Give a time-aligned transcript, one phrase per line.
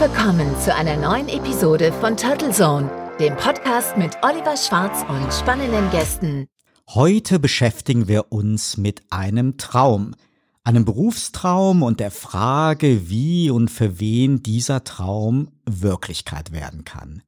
[0.00, 2.90] willkommen zu einer neuen Episode von Turtle Zone,
[3.20, 6.46] dem Podcast mit Oliver Schwarz und spannenden Gästen.
[6.88, 10.14] Heute beschäftigen wir uns mit einem Traum,
[10.64, 17.22] einem Berufstraum und der Frage, wie und für wen dieser Traum Wirklichkeit werden kann.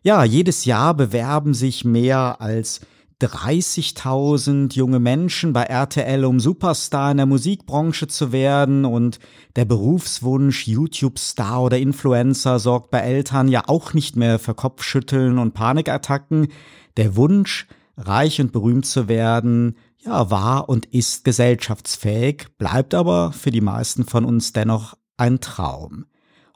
[0.00, 2.80] Ja, jedes Jahr bewerben sich mehr als
[3.28, 9.18] 30.000 junge Menschen bei RTL, um Superstar in der Musikbranche zu werden und
[9.56, 15.54] der Berufswunsch YouTube-Star oder Influencer sorgt bei Eltern ja auch nicht mehr für Kopfschütteln und
[15.54, 16.48] Panikattacken.
[16.96, 17.66] Der Wunsch,
[17.96, 24.04] reich und berühmt zu werden, ja, war und ist gesellschaftsfähig, bleibt aber für die meisten
[24.04, 26.06] von uns dennoch ein Traum.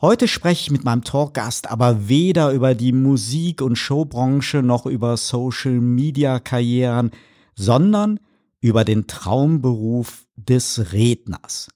[0.04, 5.16] Heute spreche ich mit meinem Talkgast aber weder über die Musik- und Showbranche noch über
[5.16, 7.10] Social-Media-Karrieren,
[7.54, 8.20] sondern
[8.60, 11.68] über den Traumberuf des Redners.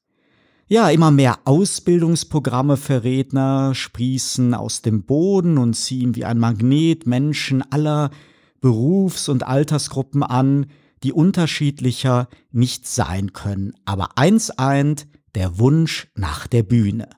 [0.66, 7.06] Ja, immer mehr Ausbildungsprogramme für Redner sprießen aus dem Boden und ziehen wie ein Magnet
[7.06, 8.10] Menschen aller
[8.60, 10.66] Berufs- und Altersgruppen an,
[11.02, 13.72] die unterschiedlicher nicht sein können.
[13.86, 17.08] Aber eins eint, der Wunsch nach der Bühne.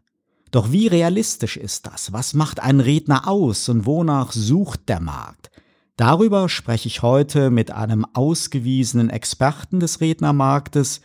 [0.51, 2.13] Doch wie realistisch ist das?
[2.13, 5.51] Was macht ein Redner aus und wonach sucht der Markt?
[5.97, 11.03] Darüber spreche ich heute mit einem ausgewiesenen Experten des Rednermarktes.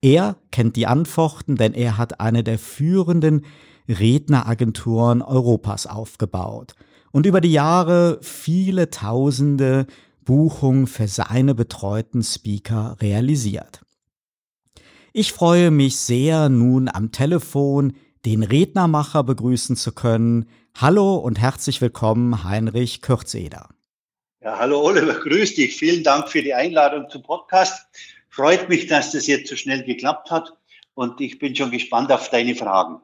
[0.00, 3.44] Er kennt die Antworten, denn er hat eine der führenden
[3.88, 6.74] Redneragenturen Europas aufgebaut
[7.12, 9.86] und über die Jahre viele tausende
[10.24, 13.82] Buchungen für seine betreuten Speaker realisiert.
[15.12, 17.94] Ich freue mich sehr, nun am Telefon
[18.28, 20.50] den Rednermacher begrüßen zu können.
[20.76, 23.70] Hallo und herzlich willkommen, Heinrich Kürzeder.
[24.42, 25.76] Ja, hallo Oliver, grüß dich.
[25.76, 27.86] Vielen Dank für die Einladung zum Podcast.
[28.28, 30.52] Freut mich, dass das jetzt so schnell geklappt hat
[30.92, 33.00] und ich bin schon gespannt auf deine Fragen.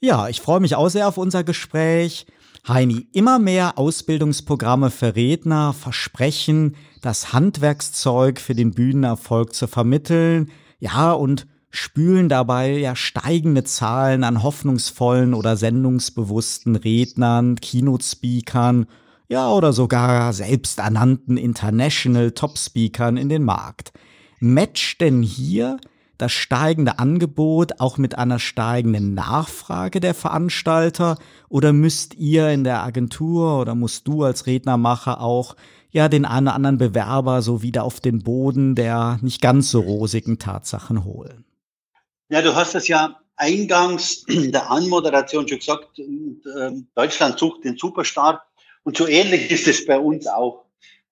[0.00, 2.26] Ja, ich freue mich auch sehr auf unser Gespräch.
[2.68, 10.52] Heini, immer mehr Ausbildungsprogramme für Redner versprechen, das Handwerkszeug für den Bühnenerfolg zu vermitteln.
[10.78, 18.86] Ja, und spülen dabei ja steigende Zahlen an hoffnungsvollen oder sendungsbewussten Rednern, Keynote-Speakern,
[19.28, 23.92] ja oder sogar selbsternannten International Top-Speakern in den Markt.
[24.40, 25.78] Matcht denn hier
[26.18, 31.16] das steigende Angebot auch mit einer steigenden Nachfrage der Veranstalter
[31.48, 35.56] oder müsst ihr in der Agentur oder musst du als Rednermacher auch
[35.90, 39.80] ja den einen oder anderen Bewerber so wieder auf den Boden der nicht ganz so
[39.80, 41.44] rosigen Tatsachen holen?
[42.30, 47.76] Ja, du hast es ja eingangs in der Anmoderation schon gesagt, ähm, Deutschland sucht den
[47.76, 48.46] Superstar.
[48.84, 50.64] Und so ähnlich ist es bei uns auch.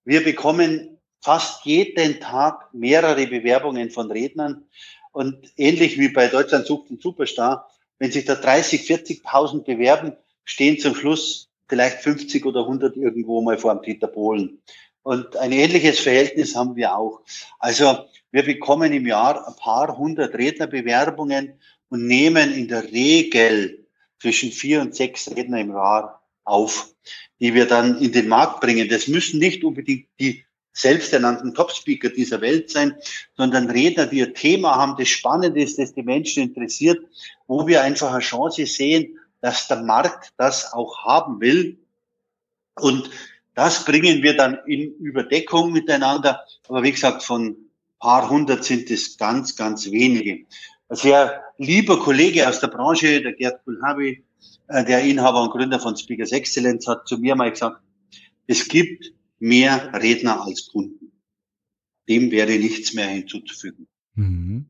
[0.05, 4.69] Wir bekommen fast jeden Tag mehrere Bewerbungen von Rednern.
[5.11, 7.69] Und ähnlich wie bei Deutschland sucht den Superstar,
[7.99, 10.13] wenn sich da 30, 40.000 bewerben,
[10.45, 14.63] stehen zum Schluss vielleicht 50 oder 100 irgendwo mal vor dem Peter Bohlen.
[15.09, 17.23] Und ein ähnliches Verhältnis haben wir auch.
[17.59, 21.55] Also wir bekommen im Jahr ein paar hundert Rednerbewerbungen
[21.89, 23.87] und nehmen in der Regel
[24.21, 26.93] zwischen vier und sechs Redner im Jahr auf,
[27.41, 28.87] die wir dann in den Markt bringen.
[28.91, 32.95] Das müssen nicht unbedingt die selbsternannten Top-Speaker dieser Welt sein,
[33.35, 37.03] sondern Redner, die ein Thema haben, das spannend ist, das die Menschen interessiert,
[37.47, 41.79] wo wir einfach eine Chance sehen, dass der Markt das auch haben will.
[42.75, 43.09] Und
[43.59, 46.45] das bringen wir dann in Überdeckung miteinander.
[46.69, 47.57] Aber wie gesagt, von
[47.99, 50.47] paar hundert sind es ganz, ganz wenige.
[50.89, 54.23] Ein sehr lieber Kollege aus der Branche, der Gerd Kulhabi,
[54.69, 57.81] äh, der Inhaber und Gründer von Speakers Excellence, hat zu mir mal gesagt,
[58.47, 61.11] es gibt mehr Redner als Kunden.
[62.09, 63.89] Dem wäre nichts mehr hinzuzufügen.
[64.15, 64.67] Mhm.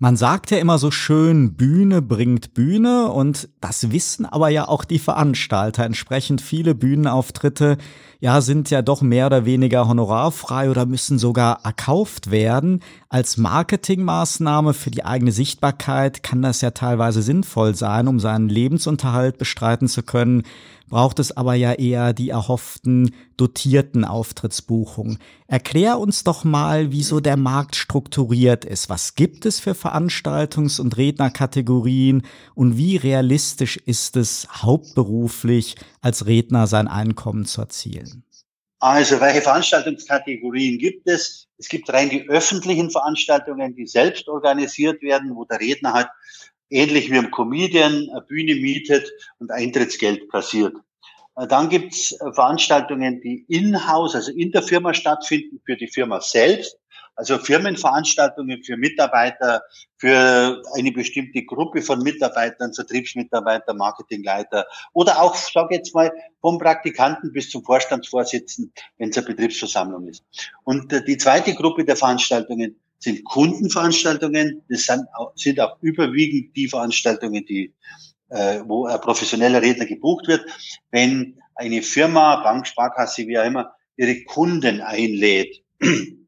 [0.00, 4.84] Man sagt ja immer so schön, Bühne bringt Bühne und das wissen aber ja auch
[4.84, 5.84] die Veranstalter.
[5.84, 7.78] Entsprechend viele Bühnenauftritte
[8.20, 12.80] ja, sind ja doch mehr oder weniger honorarfrei oder müssen sogar erkauft werden.
[13.08, 19.38] Als Marketingmaßnahme für die eigene Sichtbarkeit kann das ja teilweise sinnvoll sein, um seinen Lebensunterhalt
[19.38, 20.42] bestreiten zu können
[20.94, 25.18] braucht es aber ja eher die erhofften dotierten Auftrittsbuchungen.
[25.48, 28.88] Erklär uns doch mal, wieso der Markt strukturiert ist.
[28.88, 32.22] Was gibt es für Veranstaltungs- und Rednerkategorien
[32.54, 38.22] und wie realistisch ist es, hauptberuflich als Redner sein Einkommen zu erzielen?
[38.78, 41.48] Also, welche Veranstaltungskategorien gibt es?
[41.58, 46.08] Es gibt rein die öffentlichen Veranstaltungen, die selbst organisiert werden, wo der Redner halt
[46.74, 50.74] ähnlich wie ein Comedian eine Bühne mietet und Eintrittsgeld kassiert.
[51.36, 56.20] Äh, dann gibt's äh, Veranstaltungen, die in-house, also in der Firma stattfinden, für die Firma
[56.20, 56.78] selbst,
[57.16, 59.62] Also Firmenveranstaltungen für Mitarbeiter,
[59.98, 66.10] für eine bestimmte Gruppe von Mitarbeitern, Vertriebsmitarbeiter, Marketingleiter oder auch, sage jetzt mal,
[66.40, 70.24] vom Praktikanten bis zum Vorstandsvorsitzenden, wenn es eine Betriebsversammlung ist.
[70.64, 74.62] Und äh, die zweite Gruppe der Veranstaltungen sind Kundenveranstaltungen.
[74.68, 77.72] Das sind auch, sind auch überwiegend die Veranstaltungen, die
[78.30, 80.44] äh, wo ein professioneller Redner gebucht wird,
[80.90, 85.62] wenn eine Firma, Bank, Sparkasse, wie auch immer, ihre Kunden einlädt.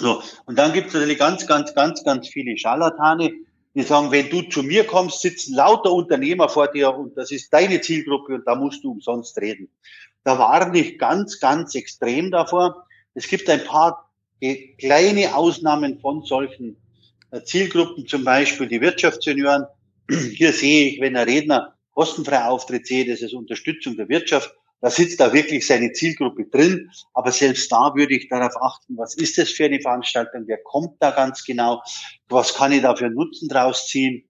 [0.00, 3.32] So, und dann gibt es natürlich ganz, ganz, ganz, ganz viele Scharlatane,
[3.74, 7.52] die sagen, wenn du zu mir kommst, sitzen lauter Unternehmer vor dir und das ist
[7.52, 9.68] deine Zielgruppe und da musst du umsonst reden.
[10.22, 12.86] Da warne ich ganz, ganz extrem davor.
[13.14, 14.07] Es gibt ein paar
[14.40, 16.76] kleine Ausnahmen von solchen
[17.30, 19.66] äh, Zielgruppen, zum Beispiel die Wirtschaftssenioren.
[20.10, 24.54] Hier sehe ich, wenn ein Redner kostenfrei auftritt, sehe das als Unterstützung der Wirtschaft.
[24.80, 26.90] Da sitzt da wirklich seine Zielgruppe drin.
[27.12, 30.44] Aber selbst da würde ich darauf achten, was ist das für eine Veranstaltung?
[30.46, 31.82] Wer kommt da ganz genau?
[32.28, 34.28] Was kann ich da für Nutzen draus ziehen?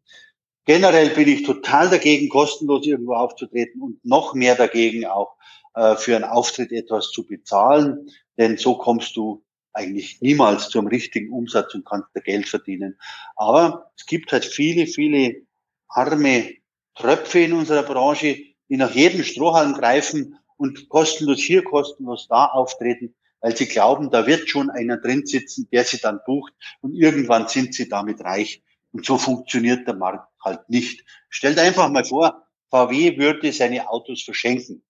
[0.65, 5.37] Generell bin ich total dagegen, kostenlos irgendwo aufzutreten und noch mehr dagegen auch
[5.75, 8.11] äh, für einen Auftritt etwas zu bezahlen.
[8.39, 9.43] Denn so kommst du
[9.79, 12.99] eigentlich niemals zum richtigen Umsatz und kannst da Geld verdienen.
[13.37, 15.43] Aber es gibt halt viele, viele
[15.89, 16.55] arme
[16.95, 18.37] Tröpfe in unserer Branche,
[18.69, 24.27] die nach jedem Strohhalm greifen und kostenlos hier, kostenlos da auftreten, weil sie glauben, da
[24.27, 28.63] wird schon einer drin sitzen, der sie dann bucht und irgendwann sind sie damit reich.
[28.91, 31.05] Und so funktioniert der Markt halt nicht.
[31.29, 34.83] Stellt einfach mal vor, VW würde seine Autos verschenken.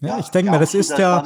[0.00, 1.24] Ja, ja ich denke mal, das ist ja,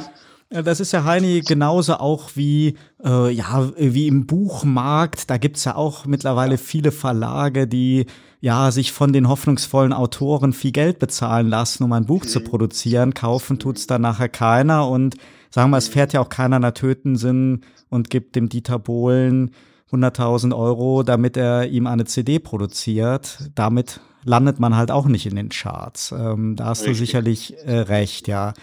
[0.61, 5.29] das ist ja Heini genauso auch wie äh, ja wie im Buchmarkt.
[5.29, 8.05] Da gibt's ja auch mittlerweile viele Verlage, die
[8.39, 12.43] ja sich von den hoffnungsvollen Autoren viel Geld bezahlen lassen, um ein Buch zu mhm.
[12.43, 13.13] produzieren.
[13.13, 15.15] Kaufen tut's dann nachher keiner und
[15.49, 19.51] sagen wir, es fährt ja auch keiner nach Tötensinn und gibt dem Dieter Bohlen
[19.91, 23.49] 100.000 Euro, damit er ihm eine CD produziert.
[23.55, 26.11] Damit landet man halt auch nicht in den Charts.
[26.11, 26.97] Ähm, da hast Richtig.
[26.97, 28.53] du sicherlich äh, recht, ja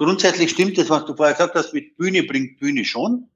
[0.00, 3.28] grundsätzlich stimmt das, was du vorher gesagt hast, mit Bühne bringt Bühne schon.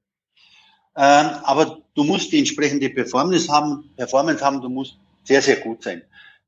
[0.97, 5.83] Ähm, aber du musst die entsprechende Performance haben, Performance haben, du musst sehr, sehr gut
[5.83, 6.01] sein.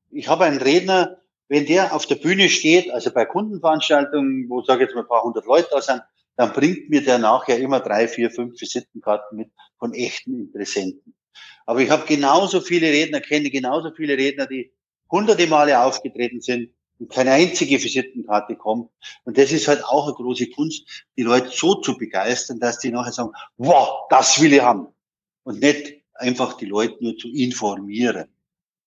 [0.10, 1.18] Ich habe einen Redner,
[1.50, 5.08] wenn der auf der Bühne steht, also bei Kundenveranstaltungen, wo sage ich jetzt mal ein
[5.08, 6.02] paar hundert Leute da sind,
[6.36, 11.14] dann bringt mir der nachher immer drei, vier, fünf Visitenkarten mit von echten Interessenten.
[11.68, 14.72] Aber ich habe genauso viele Redner, kenne genauso viele Redner, die
[15.12, 18.90] hunderte Male aufgetreten sind, und keine einzige Visitenkarte kommt.
[19.24, 22.92] Und das ist halt auch eine große Kunst, die Leute so zu begeistern, dass die
[22.92, 24.88] nachher sagen, wow, das will ich haben.
[25.44, 28.26] Und nicht einfach die Leute nur zu informieren.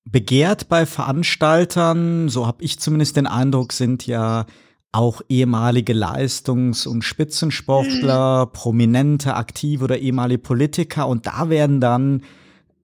[0.05, 4.47] Begehrt bei Veranstaltern, so habe ich zumindest den Eindruck, sind ja
[4.93, 8.53] auch ehemalige Leistungs- und Spitzensportler, mhm.
[8.53, 11.07] prominente, aktive oder ehemalige Politiker.
[11.07, 12.23] Und da werden dann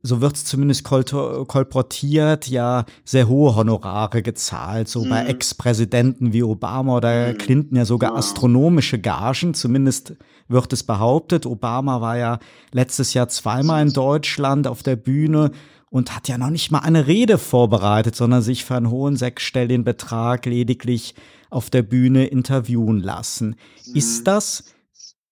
[0.06, 4.88] so wird es zumindest kolportiert, ja sehr hohe Honorare gezahlt.
[4.88, 5.11] So mhm.
[5.11, 7.38] bei Ex-Präsidenten wie Obama oder mhm.
[7.38, 8.17] Clinton ja sogar ja.
[8.17, 10.14] astronomische Gagen, zumindest
[10.49, 11.47] wird es behauptet.
[11.47, 12.38] Obama war ja
[12.73, 15.50] letztes Jahr zweimal in Deutschland auf der Bühne
[15.91, 19.85] und hat ja noch nicht mal eine Rede vorbereitet, sondern sich für einen hohen sechsstelligen
[19.85, 21.14] Betrag lediglich
[21.50, 23.56] auf der Bühne interviewen lassen.
[23.87, 23.97] Mhm.
[23.97, 24.64] Ist das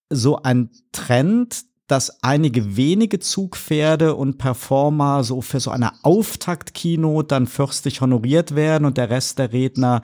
[0.09, 7.47] so ein Trend, dass einige wenige Zugpferde und Performer so für so eine Auftakt-Keynote dann
[7.47, 10.01] fürstlich honoriert werden und der Rest der Redner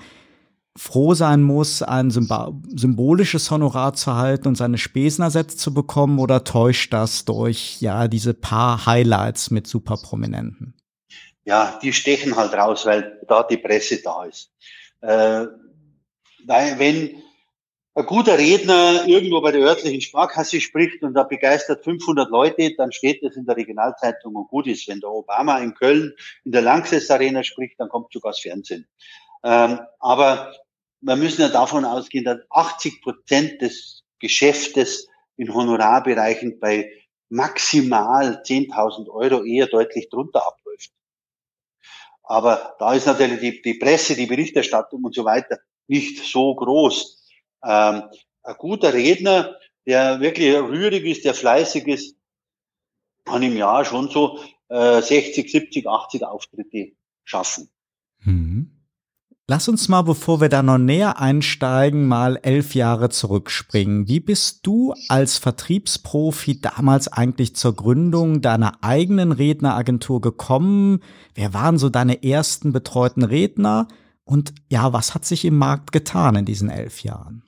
[0.77, 6.43] froh sein muss, ein symbolisches Honorar zu halten und seine Spesen ersetzt zu bekommen oder
[6.43, 10.75] täuscht das durch ja diese paar Highlights mit Superprominenten?
[11.43, 14.51] Ja, die stechen halt raus, weil da die Presse da ist.
[15.01, 15.47] Äh,
[16.47, 17.21] wenn
[17.93, 22.91] ein guter Redner irgendwo bei der örtlichen Sparkasse spricht und da begeistert 500 Leute, dann
[22.91, 24.87] steht das in der Regionalzeitung und gut ist.
[24.87, 26.13] Wenn der Obama in Köln
[26.45, 28.87] in der Lanxess Arena spricht, dann kommt sogar das Fernsehen.
[29.43, 30.53] Ähm, aber
[31.01, 36.91] wir müssen ja davon ausgehen, dass 80 Prozent des Geschäftes in Honorarbereichen bei
[37.29, 40.91] maximal 10.000 Euro eher deutlich drunter abläuft.
[42.23, 47.20] Aber da ist natürlich die, die Presse, die Berichterstattung und so weiter nicht so groß
[47.63, 48.03] ähm,
[48.43, 52.15] ein guter Redner, der wirklich rührig ist, der fleißig ist,
[53.25, 54.39] kann im Jahr schon so
[54.69, 57.69] äh, 60, 70, 80 Auftritte schaffen.
[58.23, 58.81] Mhm.
[59.47, 64.07] Lass uns mal, bevor wir da noch näher einsteigen, mal elf Jahre zurückspringen.
[64.07, 71.01] Wie bist du als Vertriebsprofi damals eigentlich zur Gründung deiner eigenen Redneragentur gekommen?
[71.35, 73.89] Wer waren so deine ersten betreuten Redner?
[74.23, 77.43] Und ja, was hat sich im Markt getan in diesen elf Jahren?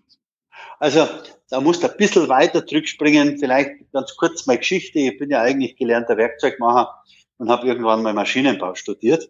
[0.83, 1.07] Also
[1.49, 3.39] da musst du ein bisschen weiter zurückspringen.
[3.39, 4.99] Vielleicht ganz kurz meine Geschichte.
[4.99, 6.93] Ich bin ja eigentlich gelernter Werkzeugmacher
[7.37, 9.29] und habe irgendwann mal Maschinenbau studiert.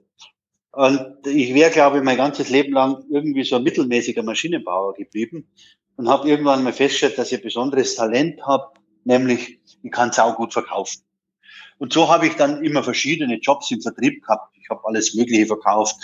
[0.72, 5.48] Und ich wäre, glaube ich, mein ganzes Leben lang irgendwie so ein mittelmäßiger Maschinenbauer geblieben
[5.96, 8.72] und habe irgendwann mal festgestellt, dass ich ein besonderes Talent habe,
[9.04, 11.04] nämlich ich kann auch gut verkaufen.
[11.78, 14.56] Und so habe ich dann immer verschiedene Jobs im Vertrieb gehabt.
[14.62, 15.96] Ich habe alles Mögliche verkauft.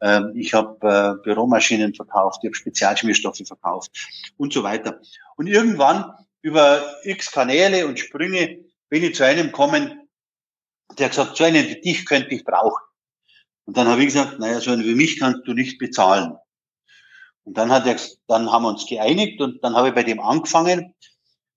[0.00, 3.90] Ähm, ich habe äh, Büromaschinen verkauft, ich habe Spezialschmierstoffe verkauft
[4.36, 5.00] und so weiter.
[5.36, 10.08] Und irgendwann über x Kanäle und Sprünge bin ich zu einem kommen,
[10.98, 12.82] der gesagt, so einen wie dich könnte ich brauchen.
[13.64, 16.36] Und dann habe ich gesagt, naja, so einen wie mich kannst du nicht bezahlen.
[17.44, 17.96] Und dann hat er,
[18.28, 20.94] dann haben wir uns geeinigt und dann habe ich bei dem angefangen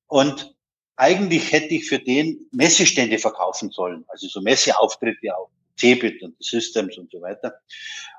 [0.07, 0.55] und
[0.99, 6.97] eigentlich hätte ich für den Messestände verkaufen sollen, also so Messeauftritte auf Cebit und Systems
[6.97, 7.53] und so weiter.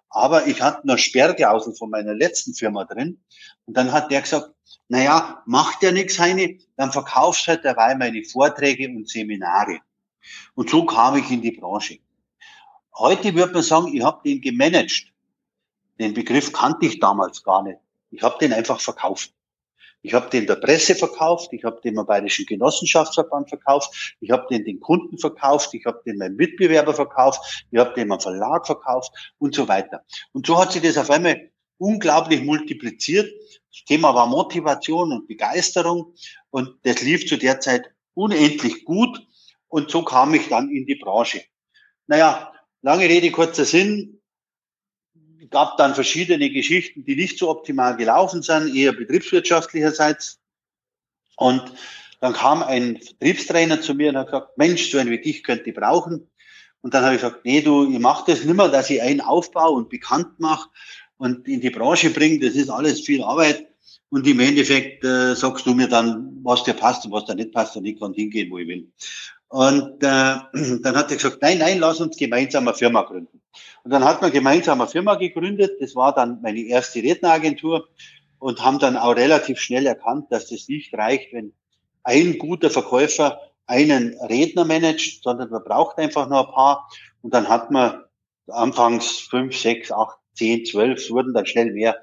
[0.08, 3.20] Aber ich hatte noch Sperrklausel von meiner letzten Firma drin
[3.66, 4.54] und dann hat der gesagt,
[4.88, 9.80] naja, macht ja nichts, Heine, dann verkaufst halt dabei meine Vorträge und Seminare.
[10.54, 11.98] Und so kam ich in die Branche.
[12.96, 15.12] Heute würde man sagen, ich habe den gemanagt.
[15.98, 17.78] Den Begriff kannte ich damals gar nicht.
[18.10, 19.34] Ich habe den einfach verkauft.
[20.02, 24.46] Ich habe den der Presse verkauft, ich habe den beim Bayerischen Genossenschaftsverband verkauft, ich habe
[24.50, 28.66] den den Kunden verkauft, ich habe den meinem Mitbewerber verkauft, ich habe den meinem Verlag
[28.66, 30.02] verkauft und so weiter.
[30.32, 33.30] Und so hat sich das auf einmal unglaublich multipliziert.
[33.72, 36.14] Das Thema war Motivation und Begeisterung
[36.50, 39.20] und das lief zu der Zeit unendlich gut
[39.68, 41.42] und so kam ich dann in die Branche.
[42.06, 42.52] Naja,
[42.82, 44.19] lange Rede, kurzer Sinn
[45.48, 50.38] gab dann verschiedene Geschichten, die nicht so optimal gelaufen sind, eher betriebswirtschaftlicherseits.
[51.36, 51.72] Und
[52.20, 55.70] dann kam ein Vertriebstrainer zu mir und hat gesagt, Mensch, so ein wie dich könnte
[55.70, 56.28] ich brauchen.
[56.82, 59.20] Und dann habe ich gesagt, nee, du, ich mache das nicht mehr, dass ich einen
[59.20, 60.68] aufbaue und bekannt mache
[61.16, 62.38] und in die Branche bringe.
[62.40, 63.66] Das ist alles viel Arbeit.
[64.10, 67.52] Und im Endeffekt äh, sagst du mir dann, was dir passt und was dir nicht
[67.52, 68.90] passt und ich kann hingehen, wo ich will.
[69.48, 70.36] Und äh,
[70.82, 73.39] dann hat er gesagt, nein, nein, lass uns gemeinsam eine Firma gründen.
[73.84, 75.80] Und dann hat man gemeinsam eine Firma gegründet.
[75.80, 77.88] Das war dann meine erste Redneragentur
[78.38, 81.52] und haben dann auch relativ schnell erkannt, dass das nicht reicht, wenn
[82.02, 86.90] ein guter Verkäufer einen Redner managt, sondern man braucht einfach noch ein paar.
[87.22, 88.04] Und dann hat man
[88.48, 91.96] anfangs fünf, sechs, acht, zehn, zwölf, wurden dann schnell mehr,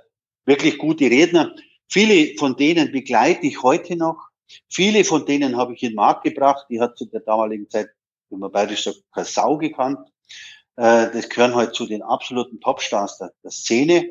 [0.46, 1.54] wirklich gute Redner.
[1.90, 4.28] Viele von denen begleite ich heute noch.
[4.70, 6.68] Viele von denen habe ich in den Markt gebracht.
[6.70, 7.90] Die hat zu der damaligen Zeit,
[8.30, 10.00] wenn man bayerisch sagt, keine Sau gekannt.
[10.78, 14.10] Äh, das gehören halt zu den absoluten Topstars der, der Szene.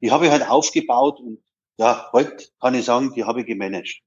[0.00, 1.38] Die habe ich halt aufgebaut und
[1.76, 4.00] ja, heute kann ich sagen, die habe ich gemanagt.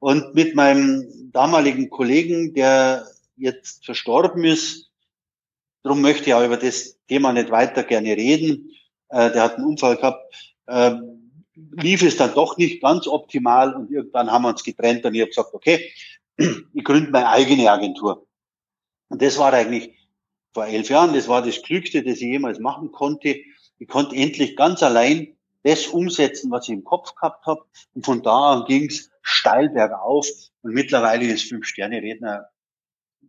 [0.00, 3.06] Und mit meinem damaligen Kollegen, der
[3.36, 4.90] jetzt verstorben ist,
[5.82, 8.70] darum möchte ich auch über das Thema nicht weiter gerne reden.
[9.08, 10.94] Äh, der hat einen Unfall gehabt, äh,
[11.54, 15.20] lief es dann doch nicht ganz optimal und irgendwann haben wir uns getrennt und ich
[15.20, 15.92] habe gesagt, okay,
[16.36, 18.26] ich gründe meine eigene Agentur.
[19.08, 19.94] Und das war eigentlich
[20.54, 23.40] vor elf Jahren, das war das Glückste, das ich jemals machen konnte.
[23.78, 27.64] Ich konnte endlich ganz allein das umsetzen, was ich im Kopf gehabt habe.
[27.94, 30.26] Und von da an ging es steil bergauf.
[30.62, 32.48] Und mittlerweile ist Fünf-Sterne-Redner,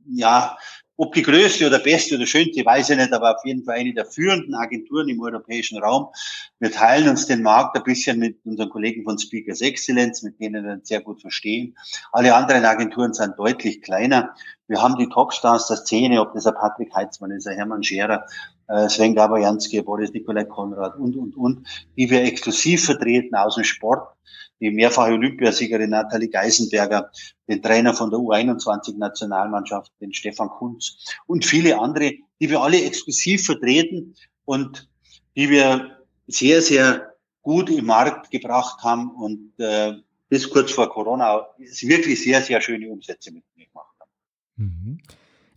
[0.07, 0.57] ja,
[0.97, 3.93] ob die größte oder beste oder schönste, weiß ich nicht, aber auf jeden Fall eine
[3.93, 6.07] der führenden Agenturen im europäischen Raum.
[6.59, 10.63] Wir teilen uns den Markt ein bisschen mit unseren Kollegen von Speakers Excellence, mit denen
[10.63, 11.75] wir uns sehr gut verstehen.
[12.11, 14.33] Alle anderen Agenturen sind deutlich kleiner.
[14.67, 18.25] Wir haben die Topstars der Szene, ob das ein Patrick Heitzmann ist, ein Hermann Scherer,
[18.67, 23.63] äh, Sven Gabajanski, Boris Nikolai Konrad und, und, und, die wir exklusiv vertreten aus dem
[23.63, 24.07] Sport
[24.59, 27.11] die mehrfache Olympiasiegerin Nathalie Geisenberger,
[27.47, 33.45] den Trainer von der U21-Nationalmannschaft, den Stefan Kunz und viele andere, die wir alle exklusiv
[33.45, 34.89] vertreten und
[35.35, 35.97] die wir
[36.27, 39.93] sehr, sehr gut im Markt gebracht haben und äh,
[40.29, 44.11] bis kurz vor Corona wirklich sehr, sehr schöne Umsätze mit mir gemacht haben.
[44.55, 44.97] Mhm.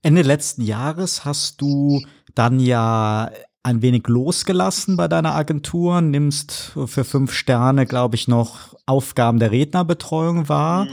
[0.02, 2.02] Ende letzten Jahres hast du
[2.34, 3.30] dann ja
[3.62, 9.50] ein wenig losgelassen bei deiner Agentur, nimmst für fünf Sterne, glaube ich, noch Aufgaben der
[9.50, 10.86] Rednerbetreuung wahr.
[10.86, 10.90] Mhm.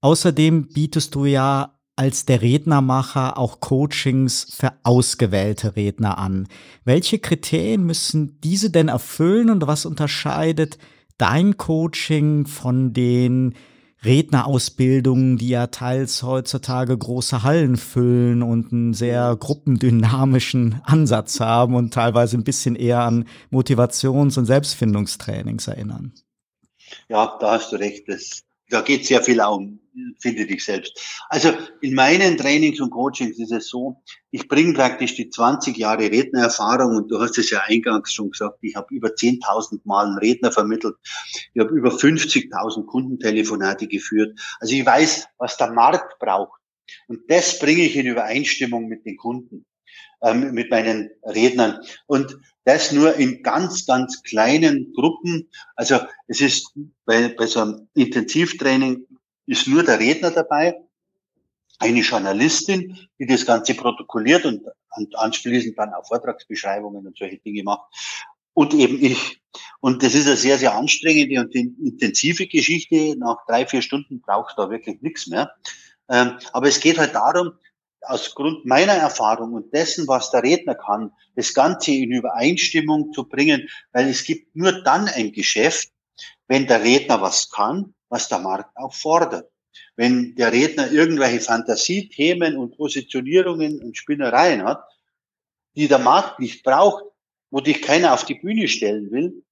[0.00, 6.46] Außerdem bietest du ja als der Rednermacher auch Coachings für ausgewählte Redner an.
[6.84, 10.78] Welche Kriterien müssen diese denn erfüllen und was unterscheidet
[11.16, 13.54] dein Coaching von den
[14.06, 21.92] Rednerausbildungen, die ja teils heutzutage große Hallen füllen und einen sehr gruppendynamischen Ansatz haben und
[21.92, 26.14] teilweise ein bisschen eher an Motivations- und Selbstfindungstrainings erinnern.
[27.08, 28.08] Ja, da hast du recht.
[28.08, 29.80] Das, da geht sehr viel um
[30.18, 31.00] finde dich selbst.
[31.28, 36.10] Also in meinen Trainings und Coachings ist es so, ich bringe praktisch die 20 Jahre
[36.10, 40.18] Rednererfahrung und du hast es ja eingangs schon gesagt, ich habe über 10.000 Mal einen
[40.18, 40.96] Redner vermittelt,
[41.54, 44.38] ich habe über 50.000 Kundentelefonate geführt.
[44.60, 46.60] Also ich weiß, was der Markt braucht.
[47.08, 49.66] Und das bringe ich in Übereinstimmung mit den Kunden,
[50.22, 51.80] ähm, mit meinen Rednern.
[52.06, 55.48] Und das nur in ganz, ganz kleinen Gruppen.
[55.76, 56.72] Also es ist
[57.04, 59.06] bei, bei so einem Intensivtraining
[59.46, 60.76] ist nur der Redner dabei,
[61.78, 64.62] eine Journalistin, die das Ganze protokolliert und,
[65.14, 67.82] anschließend dann auch Vortragsbeschreibungen und solche Dinge macht.
[68.54, 69.42] Und eben ich.
[69.80, 73.14] Und das ist eine sehr, sehr anstrengende und intensive Geschichte.
[73.18, 75.52] Nach drei, vier Stunden brauchst du da wirklich nichts mehr.
[76.08, 77.52] Ähm, aber es geht halt darum,
[78.00, 83.28] aus Grund meiner Erfahrung und dessen, was der Redner kann, das Ganze in Übereinstimmung zu
[83.28, 85.90] bringen, weil es gibt nur dann ein Geschäft,
[86.48, 89.50] wenn der Redner was kann, was der Markt auch fordert.
[89.96, 94.84] Wenn der Redner irgendwelche Fantasiethemen und Positionierungen und Spinnereien hat,
[95.74, 97.04] die der Markt nicht braucht,
[97.50, 99.44] wo dich keiner auf die Bühne stellen will,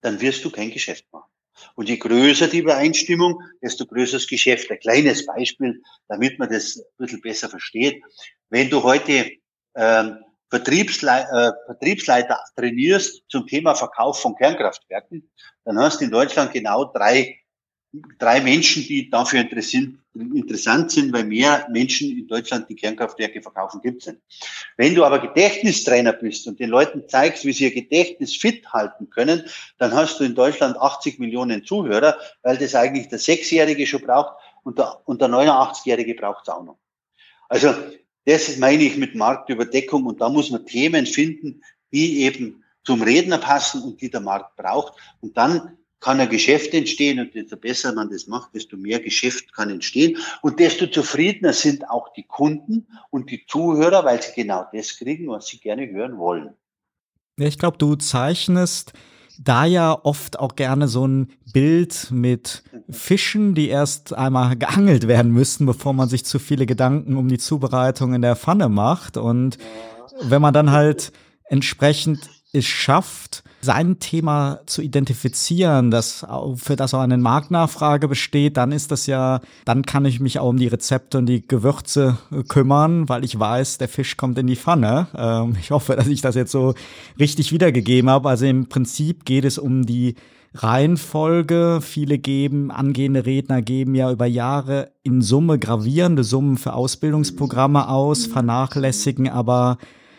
[0.00, 1.30] dann wirst du kein Geschäft machen.
[1.74, 4.70] Und je größer die Übereinstimmung, desto größer das Geschäft.
[4.70, 8.02] Ein kleines Beispiel, damit man das ein bisschen besser versteht.
[8.48, 9.32] Wenn du heute
[9.74, 15.30] ähm, Vertriebslei äh, Vertriebsleiter trainierst zum Thema Verkauf von Kernkraftwerken,
[15.64, 17.38] dann hast du in Deutschland genau drei
[18.18, 24.06] drei Menschen, die dafür interessant sind, weil mehr Menschen in Deutschland die Kernkraftwerke verkaufen gibt
[24.06, 24.14] es
[24.76, 29.08] Wenn du aber Gedächtnistrainer bist und den Leuten zeigst, wie sie ihr Gedächtnis fit halten
[29.08, 29.44] können,
[29.78, 34.34] dann hast du in Deutschland 80 Millionen Zuhörer, weil das eigentlich der Sechsjährige schon braucht
[34.64, 36.78] und der, und der 89-Jährige braucht es auch noch.
[37.48, 37.74] Also
[38.28, 43.38] das meine ich mit Marktüberdeckung und da muss man Themen finden, die eben zum Redner
[43.38, 44.92] passen und die der Markt braucht.
[45.22, 49.54] Und dann kann ein Geschäft entstehen und desto besser man das macht, desto mehr Geschäft
[49.54, 54.66] kann entstehen und desto zufriedener sind auch die Kunden und die Zuhörer, weil sie genau
[54.74, 56.54] das kriegen, was sie gerne hören wollen.
[57.38, 58.92] Ich glaube, du zeichnest
[59.38, 65.32] da ja oft auch gerne so ein Bild mit Fischen, die erst einmal geangelt werden
[65.32, 69.16] müssten, bevor man sich zu viele Gedanken um die Zubereitung in der Pfanne macht.
[69.16, 69.58] Und
[70.22, 71.12] wenn man dann halt
[71.44, 76.24] entsprechend es schafft, sein Thema zu identifizieren, dass
[76.56, 80.48] für das auch eine Marktnachfrage besteht, dann ist das ja, dann kann ich mich auch
[80.48, 84.56] um die Rezepte und die Gewürze kümmern, weil ich weiß, der Fisch kommt in die
[84.56, 85.08] Pfanne.
[85.16, 86.74] Ähm, ich hoffe, dass ich das jetzt so
[87.18, 88.28] richtig wiedergegeben habe.
[88.28, 90.14] Also im Prinzip geht es um die
[90.54, 91.80] Reihenfolge.
[91.82, 98.26] Viele geben, angehende Redner geben ja über Jahre in Summe gravierende Summen für Ausbildungsprogramme aus,
[98.26, 99.78] vernachlässigen aber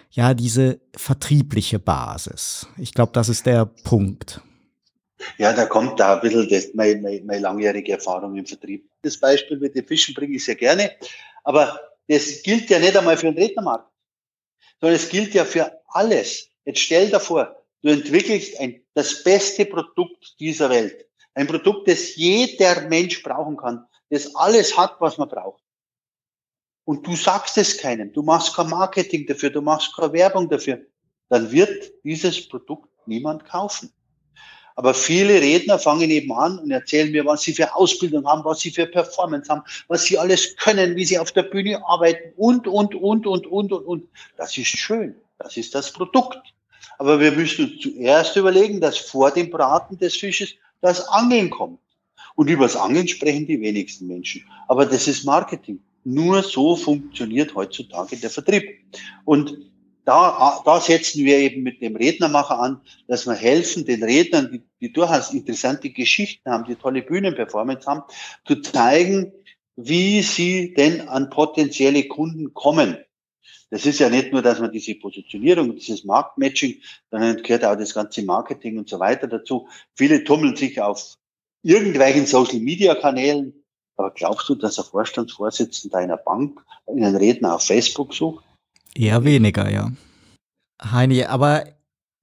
[0.09, 2.67] ja diese vertriebliche Basis.
[2.77, 4.41] Ich glaube, das ist der Punkt.
[5.37, 8.89] Ja, da kommt da ein bisschen das, meine, meine, meine langjährige Erfahrung im Vertrieb.
[9.01, 10.91] Das Beispiel mit den Fischen bringe ich sehr gerne.
[11.43, 13.91] Aber das gilt ja nicht einmal für den Rednermarkt,
[14.79, 16.47] sondern es gilt ja für alles.
[16.65, 21.05] Jetzt stell dir vor, du entwickelst ein, das beste Produkt dieser Welt.
[21.33, 25.61] Ein Produkt, das jeder Mensch brauchen kann, das alles hat, was man braucht
[26.89, 30.80] und du sagst es keinem, du machst kein Marketing dafür, du machst keine Werbung dafür,
[31.30, 33.93] dann wird dieses Produkt niemand kaufen.
[34.75, 38.62] Aber viele Redner fangen eben an und erzählen mir, was sie für Ausbildung haben, was
[38.62, 42.65] sie für Performance haben, was sie alles können, wie sie auf der Bühne arbeiten und,
[42.67, 44.08] und, und, und, und, und, und.
[44.36, 45.13] Das ist schön.
[45.38, 46.41] Das ist das Produkt.
[46.97, 51.82] Aber wir müssen uns zuerst überlegen, dass vor dem Braten des Fisches das Angeln kommt.
[52.34, 54.43] Und über das Angeln sprechen die wenigsten Menschen.
[54.67, 55.84] Aber das ist Marketing.
[56.03, 58.63] Nur so funktioniert heutzutage der Vertrieb.
[59.25, 59.69] Und
[60.05, 64.63] da, da setzen wir eben mit dem Rednermacher an, dass wir helfen, den Rednern, die,
[64.81, 68.01] die durchaus interessante Geschichten haben, die tolle Bühnenperformance haben,
[68.45, 69.33] zu zeigen,
[69.75, 72.97] wie sie denn an potenzielle Kunden kommen.
[73.69, 76.81] Das ist ja nicht nur, dass man diese Positionierung, dieses Marktmatching,
[77.12, 79.67] sondern gehört auch das ganze Marketing und so weiter dazu.
[79.95, 81.17] Viele tummeln sich auf
[81.62, 83.53] irgendwelchen Social Media Kanälen,
[83.99, 88.45] aber glaubst du, dass ein Vorstandsvorsitzender einer Bank einen Redner auf Facebook sucht?
[88.95, 89.91] Eher weniger, ja.
[90.81, 91.65] Heini, aber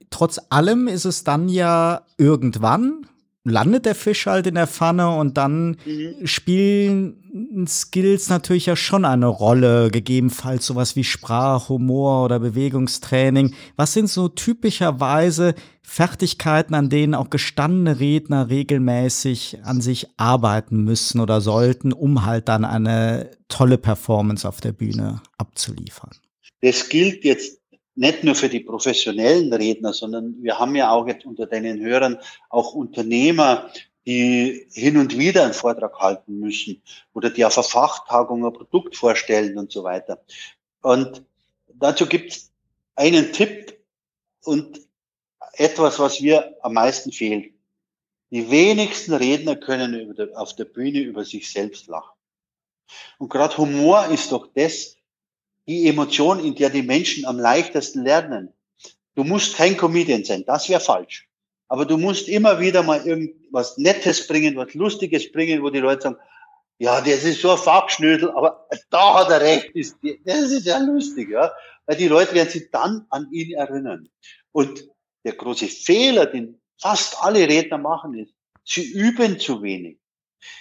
[0.08, 3.06] trotz allem ist es dann ja irgendwann,
[3.48, 6.26] landet der Fisch halt in der Pfanne und dann mhm.
[6.26, 13.54] spielen Skills natürlich ja schon eine Rolle, gegebenenfalls sowas wie Sprach, Humor oder Bewegungstraining.
[13.76, 21.20] Was sind so typischerweise Fertigkeiten, an denen auch gestandene Redner regelmäßig an sich arbeiten müssen
[21.20, 26.10] oder sollten, um halt dann eine tolle Performance auf der Bühne abzuliefern?
[26.62, 27.60] Das gilt jetzt
[27.96, 32.18] nicht nur für die professionellen Redner, sondern wir haben ja auch jetzt unter deinen Hörern
[32.50, 33.70] auch Unternehmer,
[34.06, 36.82] die hin und wieder einen Vortrag halten müssen
[37.14, 40.22] oder die auf einer Fachtagung ein Produkt vorstellen und so weiter.
[40.82, 41.24] Und
[41.74, 42.52] dazu gibt es
[42.94, 43.78] einen Tipp
[44.44, 44.80] und
[45.54, 47.52] etwas, was mir am meisten fehlt.
[48.30, 52.14] Die wenigsten Redner können auf der Bühne über sich selbst lachen.
[53.18, 54.95] Und gerade Humor ist doch das,
[55.66, 58.52] die Emotion, in der die Menschen am leichtesten lernen.
[59.14, 61.28] Du musst kein Comedian sein, das wäre falsch.
[61.68, 66.02] Aber du musst immer wieder mal irgendwas Nettes bringen, was Lustiges bringen, wo die Leute
[66.02, 66.16] sagen,
[66.78, 69.70] ja, das ist so ein Fachschnödel, aber da hat er recht,
[70.24, 71.50] das ist ja lustig, ja.
[71.86, 74.08] Weil die Leute werden sich dann an ihn erinnern.
[74.52, 74.86] Und
[75.24, 79.98] der große Fehler, den fast alle Redner machen, ist, sie üben zu wenig.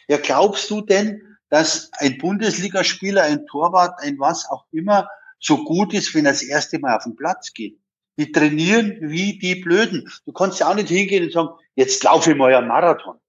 [0.07, 5.07] Ja, glaubst du denn, dass ein Bundesligaspieler, ein Torwart, ein was auch immer
[5.39, 7.79] so gut ist, wenn er das erste Mal auf den Platz geht?
[8.17, 10.09] Die trainieren wie die Blöden.
[10.25, 13.19] Du kannst ja auch nicht hingehen und sagen, jetzt laufe ich mal einen Marathon.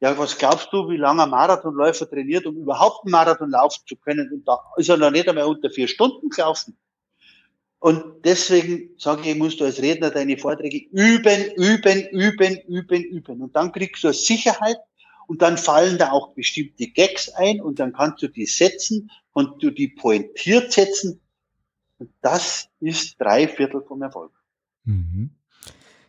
[0.00, 3.96] Ja, was glaubst du, wie lange ein Marathonläufer trainiert, um überhaupt einen Marathon laufen zu
[3.96, 4.30] können?
[4.30, 6.76] Und da ist er noch nicht einmal unter vier Stunden gelaufen.
[7.78, 13.42] Und deswegen sage ich, musst du als Redner deine Vorträge üben, üben, üben, üben, üben.
[13.42, 14.78] Und dann kriegst du Sicherheit
[15.26, 19.62] und dann fallen da auch bestimmte Gags ein und dann kannst du die setzen und
[19.62, 21.20] du die pointiert setzen.
[21.98, 24.32] Und das ist drei Viertel vom Erfolg.
[24.84, 25.30] Mhm.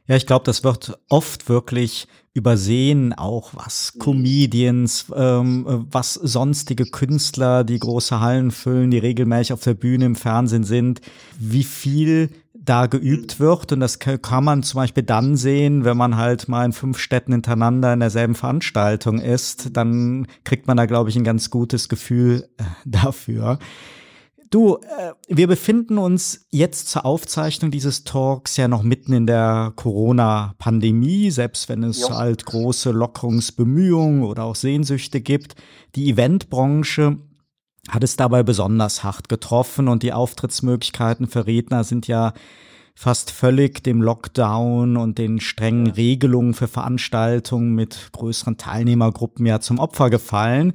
[0.08, 4.00] Ja, ich glaube, das wird oft wirklich übersehen, auch was mhm.
[4.00, 10.16] Comedians, ähm, was sonstige Künstler, die große Hallen füllen, die regelmäßig auf der Bühne im
[10.16, 11.02] Fernsehen sind,
[11.38, 12.30] wie viel
[12.68, 13.44] da geübt mhm.
[13.44, 13.72] wird.
[13.72, 17.32] Und das kann man zum Beispiel dann sehen, wenn man halt mal in fünf Städten
[17.32, 19.76] hintereinander in derselben Veranstaltung ist.
[19.76, 23.60] Dann kriegt man da, glaube ich, ein ganz gutes Gefühl äh, dafür.
[24.50, 29.74] Du, äh, wir befinden uns jetzt zur Aufzeichnung dieses Talks ja noch mitten in der
[29.76, 32.16] Corona-Pandemie, selbst wenn es ja.
[32.16, 35.56] halt große Lockerungsbemühungen oder auch Sehnsüchte gibt.
[35.96, 37.18] Die Eventbranche
[37.90, 42.34] hat es dabei besonders hart getroffen und die Auftrittsmöglichkeiten für Redner sind ja
[42.96, 49.78] fast völlig dem Lockdown und den strengen Regelungen für Veranstaltungen mit größeren Teilnehmergruppen ja zum
[49.78, 50.74] Opfer gefallen.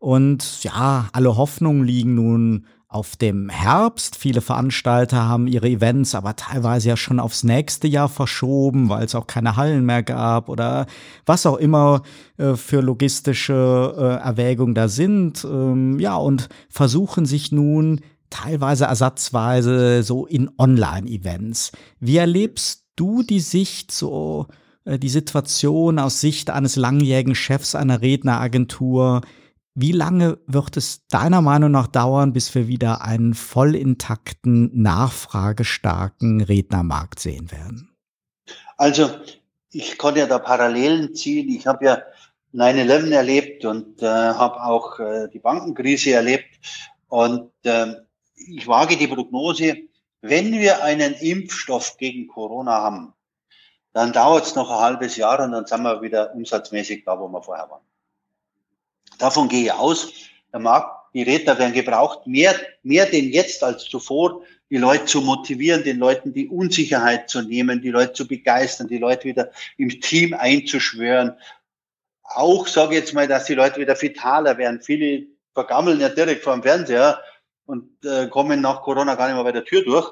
[0.00, 4.16] Und ja, alle Hoffnungen liegen nun auf dem Herbst.
[4.16, 9.14] Viele Veranstalter haben ihre Events aber teilweise ja schon aufs nächste Jahr verschoben, weil es
[9.14, 10.86] auch keine Hallen mehr gab oder
[11.24, 12.02] was auch immer
[12.36, 15.44] äh, für logistische äh, Erwägungen da sind.
[15.44, 21.70] Ähm, ja, und versuchen sich nun teilweise ersatzweise so in Online-Events.
[22.00, 24.48] Wie erlebst du die Sicht so,
[24.84, 29.20] äh, die Situation aus Sicht eines langjährigen Chefs einer Redneragentur?
[29.74, 36.40] Wie lange wird es deiner Meinung nach dauern, bis wir wieder einen voll intakten, nachfragestarken
[36.40, 37.96] Rednermarkt sehen werden?
[38.76, 39.10] Also,
[39.70, 41.48] ich kann ja da Parallelen ziehen.
[41.50, 42.02] Ich habe ja
[42.52, 46.48] 9-11 erlebt und äh, habe auch äh, die Bankenkrise erlebt.
[47.08, 47.94] Und äh,
[48.34, 49.76] ich wage die Prognose,
[50.20, 53.14] wenn wir einen Impfstoff gegen Corona haben,
[53.92, 57.28] dann dauert es noch ein halbes Jahr und dann sind wir wieder umsatzmäßig da, wo
[57.28, 57.82] wir vorher waren.
[59.20, 60.12] Davon gehe ich aus.
[60.52, 65.20] Der Markt, die Redner werden gebraucht, mehr, mehr denn jetzt als zuvor, die Leute zu
[65.20, 69.88] motivieren, den Leuten die Unsicherheit zu nehmen, die Leute zu begeistern, die Leute wieder im
[70.00, 71.36] Team einzuschwören.
[72.22, 74.80] Auch sage ich jetzt mal, dass die Leute wieder vitaler werden.
[74.80, 77.20] Viele vergammeln ja direkt vor dem Fernseher
[77.66, 80.10] und äh, kommen nach Corona gar nicht mehr bei der Tür durch.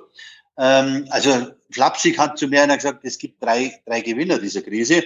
[0.59, 5.05] Ähm, also Flapsig hat zu mir einer gesagt, es gibt drei, drei Gewinner dieser Krise.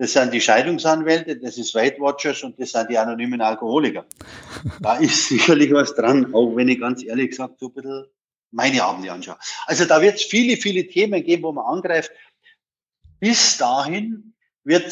[0.00, 4.06] Das sind die Scheidungsanwälte, das ist Weight Watchers und das sind die anonymen Alkoholiker.
[4.80, 8.06] Da ist sicherlich was dran, auch wenn ich ganz ehrlich gesagt so ein bisschen
[8.50, 9.36] meine Abende anschaue.
[9.66, 12.12] Also da wird es viele, viele Themen geben, wo man angreift.
[13.18, 14.32] Bis dahin
[14.64, 14.90] wird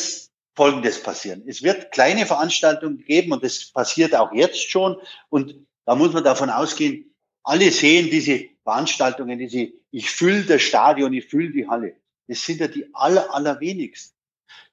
[0.54, 1.42] Folgendes passieren.
[1.46, 4.98] Es wird kleine Veranstaltungen geben und das passiert auch jetzt schon.
[5.30, 5.54] Und
[5.86, 11.24] da muss man davon ausgehen, alle sehen diese Veranstaltungen, diese, ich fülle das Stadion, ich
[11.24, 11.96] fülle die Halle.
[12.26, 14.17] Das sind ja die aller, allerwenigsten.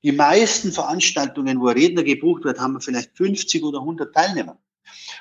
[0.03, 4.59] Die meisten Veranstaltungen, wo Redner gebucht wird, haben wir vielleicht 50 oder 100 Teilnehmer.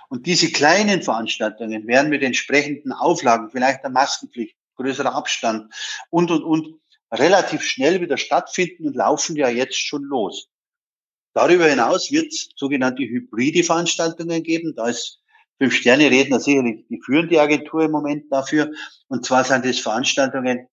[0.09, 5.73] Und diese kleinen Veranstaltungen werden mit entsprechenden Auflagen, vielleicht der Maskenpflicht, größerer Abstand
[6.11, 10.49] und, und, und relativ schnell wieder stattfinden und laufen ja jetzt schon los.
[11.33, 14.75] Darüber hinaus wird es sogenannte hybride Veranstaltungen geben.
[14.77, 15.21] Da ist
[15.59, 18.73] Fünf-Sterne-Redner sicherlich die führende Agentur im Moment dafür.
[19.09, 20.69] Und zwar sind es Veranstaltungen,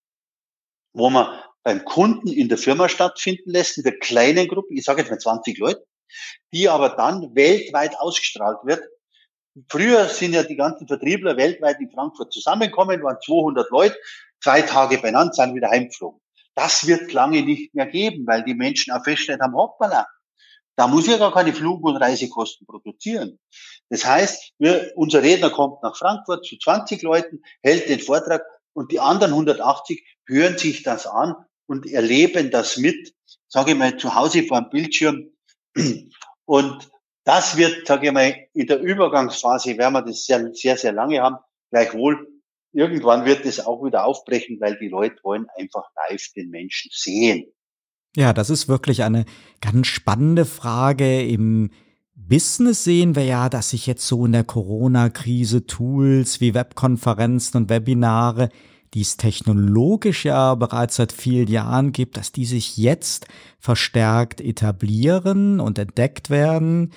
[0.92, 5.02] wo man beim Kunden in der Firma stattfinden lässt, in der kleinen Gruppe, ich sage
[5.02, 5.84] jetzt mal 20 Leute,
[6.52, 8.82] die aber dann weltweit ausgestrahlt wird.
[9.68, 13.96] Früher sind ja die ganzen Vertriebler weltweit in Frankfurt zusammengekommen, waren 200 Leute,
[14.42, 16.20] zwei Tage beieinander, sind wieder heimgeflogen.
[16.54, 20.06] Das wird lange nicht mehr geben, weil die Menschen auch feststellen haben, hoppala,
[20.76, 23.38] Da muss ich gar keine Flug- und Reisekosten produzieren.
[23.88, 28.42] Das heißt, wir, unser Redner kommt nach Frankfurt zu 20 Leuten, hält den Vortrag
[28.74, 31.34] und die anderen 180 hören sich das an
[31.66, 33.14] und erleben das mit,
[33.48, 35.30] sage ich mal, zu Hause vor dem Bildschirm.
[36.44, 36.90] Und
[37.24, 41.20] das wird, sage ich mal, in der Übergangsphase, werden wir das sehr, sehr, sehr lange
[41.20, 41.36] haben.
[41.70, 42.26] Gleichwohl,
[42.72, 47.46] irgendwann wird es auch wieder aufbrechen, weil die Leute wollen einfach live den Menschen sehen.
[48.14, 49.24] Ja, das ist wirklich eine
[49.60, 51.22] ganz spannende Frage.
[51.22, 51.70] Im
[52.14, 57.70] Business sehen wir ja, dass sich jetzt so in der Corona-Krise Tools wie Webkonferenzen und
[57.70, 58.50] Webinare,
[58.94, 63.26] die es technologisch ja bereits seit vielen Jahren gibt, dass die sich jetzt
[63.58, 66.92] verstärkt etablieren und entdeckt werden.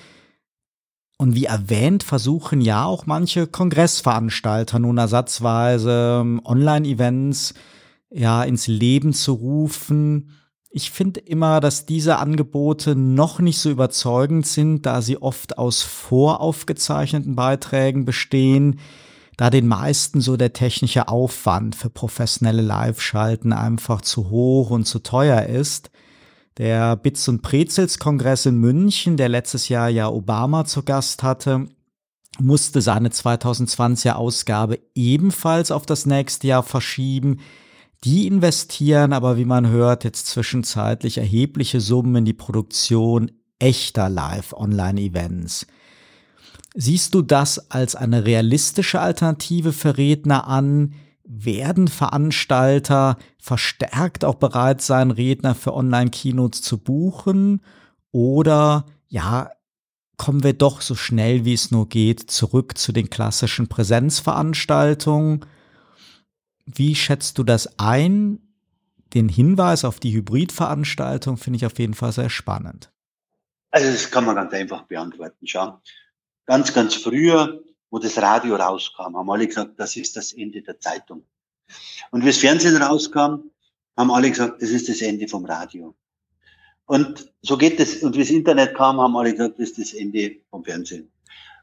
[1.18, 7.54] Und wie erwähnt, versuchen ja auch manche Kongressveranstalter nun ersatzweise ähm, Online-Events
[8.10, 10.32] ja ins Leben zu rufen.
[10.68, 15.82] Ich finde immer, dass diese Angebote noch nicht so überzeugend sind, da sie oft aus
[15.82, 18.78] voraufgezeichneten Beiträgen bestehen,
[19.36, 25.00] da den meisten so der technische Aufwand für professionelle Live-Schalten einfach zu hoch und zu
[25.00, 25.90] teuer ist.
[26.58, 31.66] Der Bits und Prezels Kongress in München, der letztes Jahr ja Obama zu Gast hatte,
[32.38, 37.40] musste seine 2020er Ausgabe ebenfalls auf das nächste Jahr verschieben.
[38.04, 45.66] Die investieren aber, wie man hört, jetzt zwischenzeitlich erhebliche Summen in die Produktion echter Live-Online-Events.
[46.78, 50.94] Siehst du das als eine realistische Alternative für Redner an?
[51.26, 57.62] werden Veranstalter verstärkt auch bereit sein, Redner für Online-Keynotes zu buchen?
[58.12, 59.50] Oder ja,
[60.16, 65.44] kommen wir doch so schnell wie es nur geht zurück zu den klassischen Präsenzveranstaltungen?
[66.64, 68.40] Wie schätzt du das ein?
[69.14, 72.90] Den Hinweis auf die Hybridveranstaltung finde ich auf jeden Fall sehr spannend.
[73.70, 75.46] Also das kann man ganz einfach beantworten.
[75.46, 75.80] Schau,
[76.46, 80.78] ganz, ganz früher wo das Radio rauskam, haben alle gesagt, das ist das Ende der
[80.78, 81.24] Zeitung.
[82.10, 83.50] Und wie das Fernsehen rauskam,
[83.96, 85.94] haben alle gesagt, das ist das Ende vom Radio.
[86.84, 88.02] Und so geht es.
[88.02, 91.10] Und wie das Internet kam, haben alle gesagt, das ist das Ende vom Fernsehen.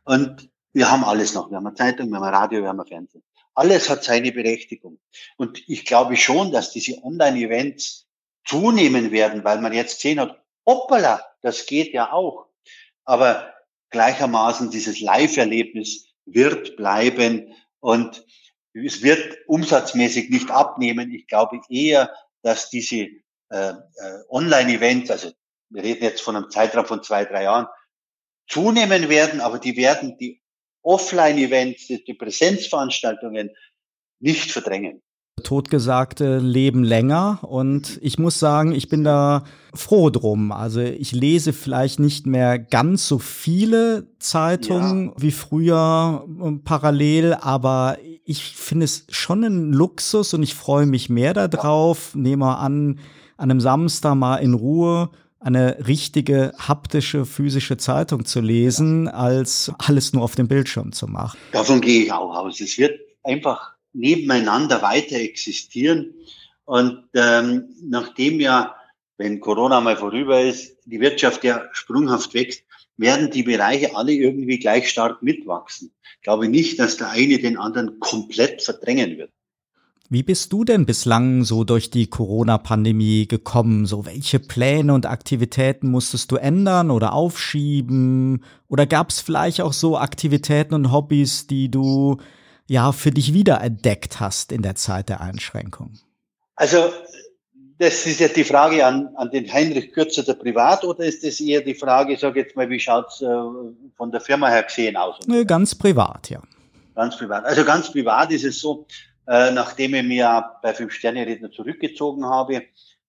[0.04, 1.50] Und wir haben alles noch.
[1.50, 3.24] Wir haben eine Zeitung, wir haben ein Radio, wir haben ein Fernsehen.
[3.54, 5.00] Alles hat seine Berechtigung.
[5.38, 8.08] Und ich glaube schon, dass diese Online-Events
[8.44, 12.48] zunehmen werden, weil man jetzt gesehen hat, hoppala, das geht ja auch.
[13.06, 13.53] Aber
[13.94, 18.26] gleichermaßen dieses Live-Erlebnis wird bleiben und
[18.74, 21.14] es wird umsatzmäßig nicht abnehmen.
[21.14, 23.12] Ich glaube eher, dass diese äh,
[23.50, 23.74] äh,
[24.30, 25.32] Online-Events, also
[25.70, 27.68] wir reden jetzt von einem Zeitraum von zwei, drei Jahren,
[28.48, 30.42] zunehmen werden, aber die werden die
[30.82, 33.52] Offline-Events, die Präsenzveranstaltungen
[34.20, 35.02] nicht verdrängen
[35.44, 40.52] totgesagte leben länger und ich muss sagen, ich bin da froh drum.
[40.52, 45.14] Also ich lese vielleicht nicht mehr ganz so viele Zeitungen ja.
[45.18, 51.10] wie früher äh, parallel, aber ich finde es schon ein Luxus und ich freue mich
[51.10, 52.16] mehr darauf.
[52.16, 53.00] Nehme mal an,
[53.38, 60.14] an einem Samstag mal in Ruhe eine richtige haptische, physische Zeitung zu lesen, als alles
[60.14, 61.38] nur auf dem Bildschirm zu machen.
[61.52, 62.62] Davon gehe ich auch aus.
[62.62, 66.14] Es wird einfach nebeneinander weiter existieren.
[66.66, 68.76] Und ähm, nachdem ja,
[69.18, 72.64] wenn Corona mal vorüber ist, die Wirtschaft ja sprunghaft wächst,
[72.98, 75.92] werden die Bereiche alle irgendwie gleich stark mitwachsen.
[76.18, 79.32] Ich glaube nicht, dass der eine den anderen komplett verdrängen wird.
[80.10, 83.88] Wie bist du denn bislang so durch die Corona-Pandemie gekommen?
[83.88, 88.44] So welche Pläne und Aktivitäten musstest du ändern oder aufschieben?
[88.68, 92.18] Oder gab es vielleicht auch so Aktivitäten und Hobbys, die du
[92.68, 96.00] ja für dich wiederentdeckt hast in der Zeit der Einschränkung?
[96.56, 96.92] Also
[97.80, 101.40] das ist jetzt die Frage an, an den Heinrich Kürzer der Privat oder ist das
[101.40, 103.28] eher die Frage, sag jetzt mal, wie schaut's äh,
[103.98, 105.18] von der Firma her gesehen aus?
[105.26, 106.42] Nee, ganz privat, ja.
[106.96, 107.46] Ganz privat.
[107.46, 108.86] Also ganz privat ist es so,
[109.28, 112.64] äh, nachdem ich mir bei Fünf Sterne Redner zurückgezogen habe,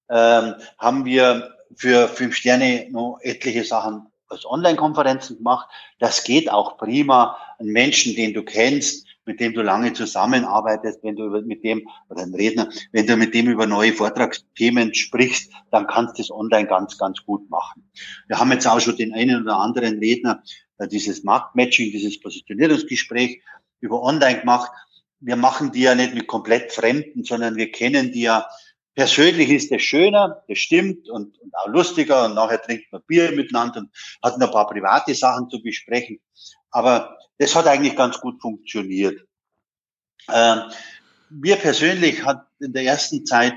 [0.08, 5.68] ähm, haben wir für Fünf Sterne noch etliche Sachen als Online-Konferenzen gemacht.
[5.98, 7.36] Das geht auch prima.
[7.58, 12.22] Ein Menschen, den du kennst, mit dem du lange zusammenarbeitest, wenn du mit dem, oder
[12.22, 16.66] ein Redner, wenn du mit dem über neue Vortragsthemen sprichst, dann kannst du es online
[16.66, 17.90] ganz, ganz gut machen.
[18.28, 20.42] Wir haben jetzt auch schon den einen oder anderen Redner
[20.78, 23.40] äh, dieses Marktmatching, dieses Positionierungsgespräch
[23.80, 24.70] über online gemacht.
[25.20, 28.46] Wir machen die ja nicht mit komplett Fremden, sondern wir kennen die ja
[28.94, 33.32] Persönlich ist es schöner, das stimmt und, und auch lustiger und nachher trinkt man Bier
[33.32, 33.90] miteinander und
[34.22, 36.20] hat ein paar private Sachen zu besprechen.
[36.74, 39.24] Aber das hat eigentlich ganz gut funktioniert.
[40.28, 40.72] Ähm,
[41.30, 43.54] mir persönlich hat in der ersten Zeit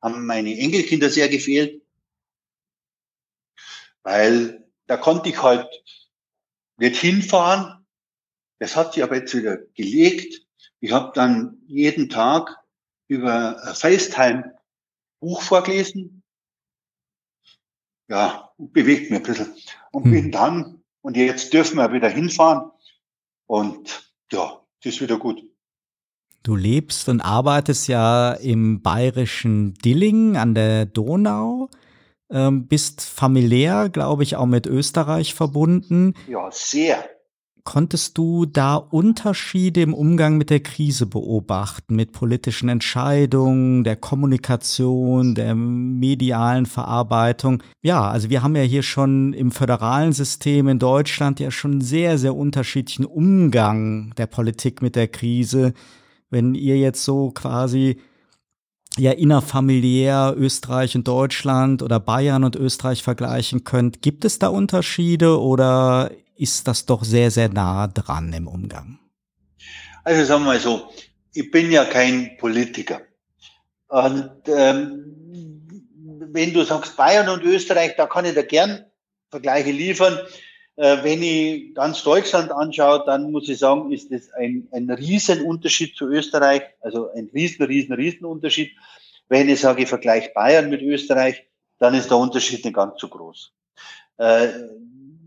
[0.00, 1.82] haben meine Enkelkinder sehr gefehlt,
[4.04, 5.68] weil da konnte ich halt
[6.76, 7.84] nicht hinfahren.
[8.60, 10.46] Das hat sich aber jetzt wieder gelegt.
[10.78, 12.56] Ich habe dann jeden Tag
[13.08, 14.56] über FaceTime
[15.18, 16.22] Buch vorgelesen.
[18.08, 19.56] Ja, bewegt mich ein bisschen.
[19.90, 20.10] Und hm.
[20.12, 22.70] bin dann, und jetzt dürfen wir wieder hinfahren.
[23.46, 25.42] Und ja, das ist wieder gut.
[26.42, 31.68] Du lebst und arbeitest ja im bayerischen Dillingen an der Donau,
[32.30, 36.14] ähm, bist familiär, glaube ich, auch mit Österreich verbunden.
[36.28, 37.04] Ja, sehr.
[37.64, 45.34] Konntest du da Unterschiede im Umgang mit der Krise beobachten, mit politischen Entscheidungen, der Kommunikation,
[45.34, 47.62] der medialen Verarbeitung?
[47.82, 52.18] Ja, also wir haben ja hier schon im föderalen System in Deutschland ja schon sehr,
[52.18, 55.74] sehr unterschiedlichen Umgang der Politik mit der Krise
[56.30, 57.98] wenn ihr jetzt so quasi
[58.96, 65.40] ja innerfamiliär Österreich und Deutschland oder Bayern und Österreich vergleichen könnt, gibt es da Unterschiede
[65.40, 68.98] oder ist das doch sehr, sehr nah dran im Umgang?
[70.04, 70.90] Also sagen wir mal so,
[71.34, 73.02] ich bin ja kein Politiker.
[73.88, 75.10] Und ähm,
[76.32, 78.86] wenn du sagst Bayern und Österreich, da kann ich da gern
[79.30, 80.18] Vergleiche liefern.
[80.76, 85.94] Äh, wenn ich ganz Deutschland anschaue, dann muss ich sagen, ist das ein, ein Riesenunterschied
[85.94, 88.72] zu Österreich, also ein riesen, riesen, riesen Unterschied.
[89.28, 91.44] Wenn ich sage, ich vergleiche Bayern mit Österreich,
[91.78, 93.52] dann ist der Unterschied nicht ganz so groß.
[94.16, 94.48] Äh,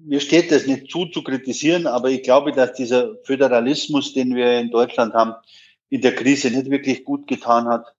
[0.06, 4.60] mir steht das nicht zu, zu kritisieren, aber ich glaube, dass dieser Föderalismus, den wir
[4.60, 5.34] in Deutschland haben,
[5.90, 7.94] in der Krise nicht wirklich gut getan hat.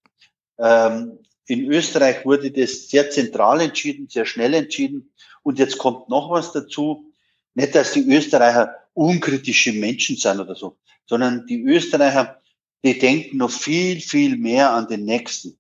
[0.58, 5.12] Ähm, in Österreich wurde das sehr zentral entschieden, sehr schnell entschieden.
[5.42, 7.12] Und jetzt kommt noch was dazu.
[7.54, 12.40] Nicht, dass die Österreicher unkritische Menschen sind oder so, sondern die Österreicher,
[12.84, 15.58] die denken noch viel, viel mehr an den Nächsten.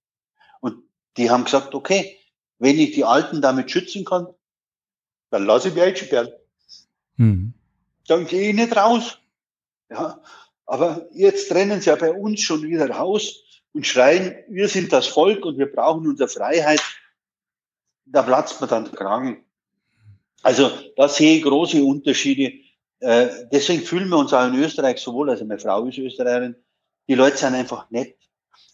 [0.60, 0.78] Und
[1.16, 2.16] die haben gesagt, okay,
[2.58, 4.28] wenn ich die Alten damit schützen kann,
[5.34, 6.32] dann lasse ich mich einsperren.
[7.16, 7.54] Hm.
[8.06, 9.18] Dann gehe ich nicht raus.
[9.90, 10.22] Ja,
[10.64, 13.42] aber jetzt trennen sie ja bei uns schon wieder raus
[13.72, 16.80] und schreien, wir sind das Volk und wir brauchen unsere Freiheit.
[18.04, 19.44] Da platzt man dann Kragen.
[20.44, 22.52] Also da sehe ich große Unterschiede.
[23.00, 26.54] Äh, deswegen fühlen wir uns auch in Österreich so wohl, also meine Frau ist Österreicherin,
[27.08, 28.16] die Leute sind einfach nett.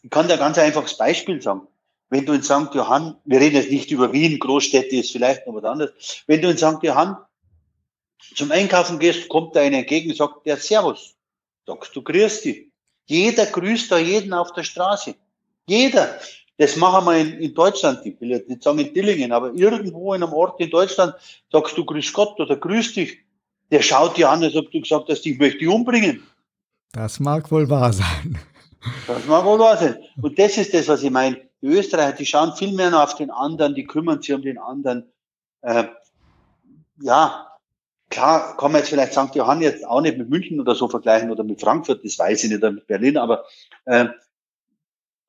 [0.02, 1.66] Ich kann dir ganz einfaches Beispiel sagen.
[2.10, 2.74] Wenn du in St.
[2.74, 6.24] Johann, wir reden jetzt nicht über Wien, Großstädte ist vielleicht noch was anderes.
[6.26, 6.82] Wenn du in St.
[6.82, 7.16] Johann
[8.34, 11.14] zum Einkaufen gehst, kommt da einer entgegen und sagt, der Servus.
[11.66, 12.66] Sagst du, grüß dich.
[13.06, 15.14] Jeder grüßt da jeden auf der Straße.
[15.66, 16.18] Jeder.
[16.58, 20.12] Das machen wir in, in Deutschland, ich will jetzt nicht sagen in Dillingen, aber irgendwo
[20.12, 21.14] in einem Ort in Deutschland
[21.50, 23.18] sagst du Grüß Gott oder Grüß dich.
[23.70, 26.22] Der schaut dir an, als ob du gesagt hast, ich möchte dich umbringen.
[26.92, 28.38] Das mag wohl wahr sein.
[29.06, 29.96] Das mag wohl wahr sein.
[30.20, 31.49] Und das ist das, was ich meine.
[31.62, 35.12] Die Österreicher, die schauen viel mehr auf den anderen, die kümmern sich um den anderen.
[35.62, 35.84] Äh,
[37.02, 37.50] ja,
[38.08, 39.34] klar, kann man jetzt vielleicht St.
[39.34, 42.50] Johann jetzt auch nicht mit München oder so vergleichen oder mit Frankfurt, das weiß ich
[42.50, 43.44] nicht, oder mit Berlin, aber
[43.84, 44.06] äh,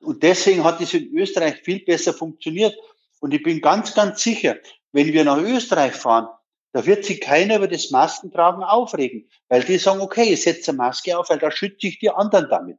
[0.02, 2.76] und deswegen hat es in Österreich viel besser funktioniert.
[3.20, 4.56] Und ich bin ganz, ganz sicher,
[4.90, 6.28] wenn wir nach Österreich fahren,
[6.72, 10.78] da wird sich keiner über das Maskentragen aufregen, weil die sagen, okay, ich setze eine
[10.78, 12.78] Maske auf, weil da schütze ich die anderen damit.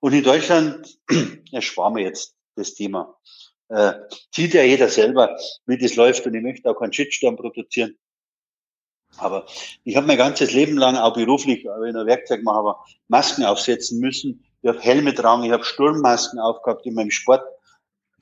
[0.00, 0.98] Und in Deutschland
[1.52, 3.16] ersparen wir jetzt das Thema.
[3.68, 3.92] Äh,
[4.30, 5.36] sieht ja jeder selber,
[5.66, 7.96] wie das läuft und ich möchte auch keinen Shitstorm produzieren.
[9.16, 9.46] Aber
[9.84, 13.44] ich habe mein ganzes Leben lang, auch beruflich, wenn ich ein Werkzeug mache, aber Masken
[13.44, 17.44] aufsetzen müssen, ich habe Helme tragen, ich habe Sturmmasken aufgehabt in meinem Sport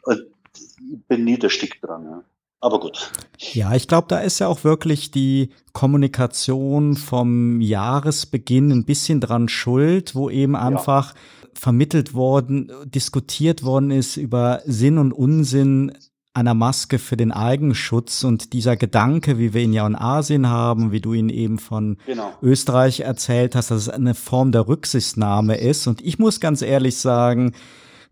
[0.02, 2.04] und ich bin nie der Stick dran.
[2.04, 2.24] Ja.
[2.62, 3.10] Aber gut.
[3.38, 9.48] Ja, ich glaube, da ist ja auch wirklich die Kommunikation vom Jahresbeginn ein bisschen dran
[9.48, 11.20] schuld, wo eben einfach ja.
[11.54, 15.92] vermittelt worden, diskutiert worden ist über Sinn und Unsinn
[16.34, 20.92] einer Maske für den Eigenschutz und dieser Gedanke, wie wir ihn ja in Asien haben,
[20.92, 22.32] wie du ihn eben von genau.
[22.42, 25.88] Österreich erzählt hast, dass es eine Form der Rücksichtnahme ist.
[25.88, 27.54] Und ich muss ganz ehrlich sagen,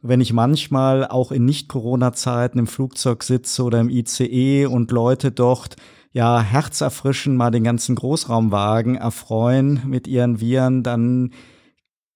[0.02, 5.76] wenn ich manchmal auch in Nicht-Corona-Zeiten im Flugzeug sitze oder im ICE und Leute dort
[6.12, 11.32] ja herzerfrischen mal den ganzen Großraumwagen erfreuen mit ihren Viren, dann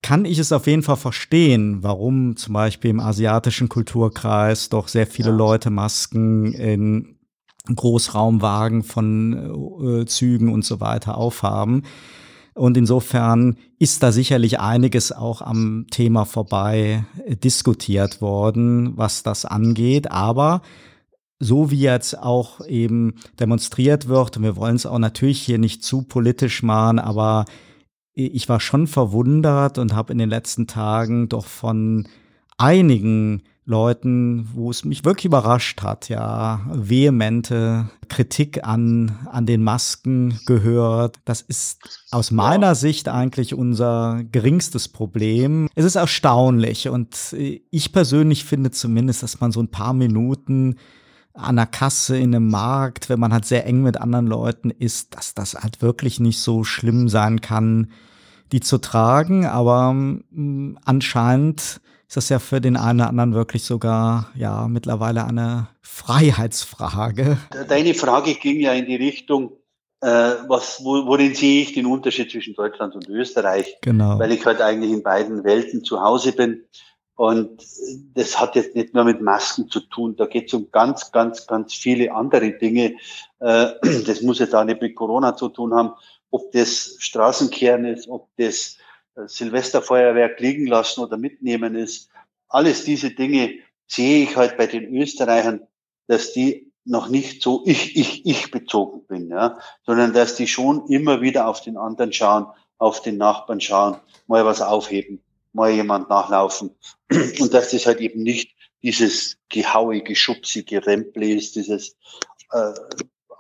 [0.03, 5.07] kann ich es auf jeden Fall verstehen, warum zum Beispiel im asiatischen Kulturkreis doch sehr
[5.07, 5.37] viele ja.
[5.37, 7.17] Leute Masken in
[7.75, 11.85] Großraumwagen von äh, Zügen und so weiter aufhaben.
[12.55, 19.45] Und insofern ist da sicherlich einiges auch am Thema vorbei äh, diskutiert worden, was das
[19.45, 20.11] angeht.
[20.11, 20.63] Aber
[21.41, 25.83] so wie jetzt auch eben demonstriert wird, und wir wollen es auch natürlich hier nicht
[25.83, 27.45] zu politisch machen, aber
[28.15, 32.07] ich war schon verwundert und habe in den letzten Tagen doch von
[32.57, 40.39] einigen Leuten, wo es mich wirklich überrascht hat, ja, vehemente Kritik an, an den Masken
[40.45, 41.17] gehört.
[41.25, 42.75] Das ist aus meiner ja.
[42.75, 45.69] Sicht eigentlich unser geringstes Problem.
[45.75, 47.35] Es ist erstaunlich und
[47.71, 50.77] ich persönlich finde zumindest, dass man so ein paar Minuten
[51.33, 55.17] an der Kasse in einem Markt, wenn man halt sehr eng mit anderen Leuten ist,
[55.17, 57.91] dass das halt wirklich nicht so schlimm sein kann,
[58.53, 59.47] die zu tragen.
[59.47, 64.69] Aber mh, mm, anscheinend ist das ja für den einen oder anderen wirklich sogar ja
[64.69, 67.39] mittlerweile eine Freiheitsfrage.
[67.69, 69.53] Deine Frage ging ja in die Richtung,
[70.01, 73.79] äh, was, wo, worin sehe ich den Unterschied zwischen Deutschland und Österreich?
[73.81, 74.19] Genau.
[74.19, 76.65] Weil ich halt eigentlich in beiden Welten zu Hause bin.
[77.17, 77.65] Und
[78.15, 81.47] das hat jetzt nicht nur mit Masken zu tun, da geht es um ganz, ganz,
[81.47, 82.97] ganz viele andere Dinge.
[83.39, 83.67] Äh,
[84.07, 85.93] das muss jetzt auch nicht mit Corona zu tun haben,
[86.31, 88.77] ob das Straßenkehren ist, ob das
[89.17, 92.11] Silvesterfeuerwerk liegen lassen oder mitnehmen ist.
[92.49, 93.55] Alles diese Dinge
[93.87, 95.67] sehe ich halt bei den Österreichern,
[96.07, 100.87] dass die noch nicht so ich, ich, ich bezogen bin, ja, sondern dass die schon
[100.89, 102.47] immer wieder auf den anderen schauen,
[102.79, 103.97] auf den Nachbarn schauen,
[104.27, 106.71] mal was aufheben mal jemand nachlaufen.
[107.41, 111.97] Und dass das halt eben nicht dieses Gehaue, Geschubsi, Geremple ist, dieses
[112.51, 112.73] äh,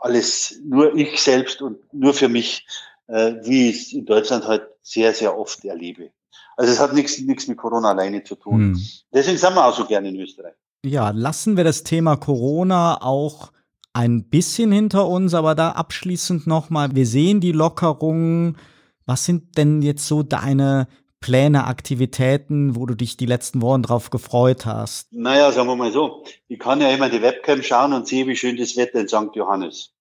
[0.01, 2.67] alles nur ich selbst und nur für mich,
[3.07, 6.11] äh, wie ich es in Deutschland halt sehr, sehr oft erlebe.
[6.57, 8.75] Also es hat nichts, nichts mit Corona alleine zu tun.
[8.75, 8.83] Hm.
[9.13, 10.55] Deswegen sind wir auch so gerne in Österreich.
[10.85, 13.53] Ja, lassen wir das Thema Corona auch
[13.93, 18.59] ein bisschen hinter uns, aber da abschließend nochmal, wir sehen die Lockerungen.
[19.07, 20.89] Was sind denn jetzt so deine
[21.21, 25.13] Pläne, Aktivitäten, wo du dich die letzten Wochen drauf gefreut hast?
[25.13, 26.25] Naja, sagen wir mal so.
[26.49, 29.35] Ich kann ja immer die Webcam schauen und sehe, wie schön das Wetter in St.
[29.35, 29.95] Johannes.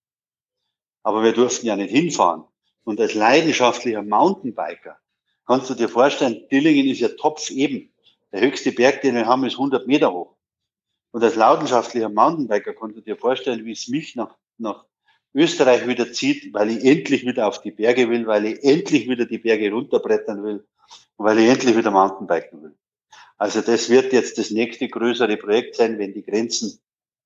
[1.03, 2.43] Aber wir durften ja nicht hinfahren.
[2.83, 4.97] Und als leidenschaftlicher Mountainbiker
[5.45, 7.93] kannst du dir vorstellen, Dillingen ist ja Topf eben.
[8.31, 10.35] Der höchste Berg, den wir haben, ist 100 Meter hoch.
[11.11, 14.85] Und als leidenschaftlicher Mountainbiker kannst du dir vorstellen, wie es mich nach, nach
[15.33, 19.25] Österreich wieder zieht, weil ich endlich wieder auf die Berge will, weil ich endlich wieder
[19.25, 20.65] die Berge runterbrettern will
[21.17, 22.75] weil ich endlich wieder Mountainbiken will.
[23.37, 26.79] Also das wird jetzt das nächste größere Projekt sein, wenn die Grenzen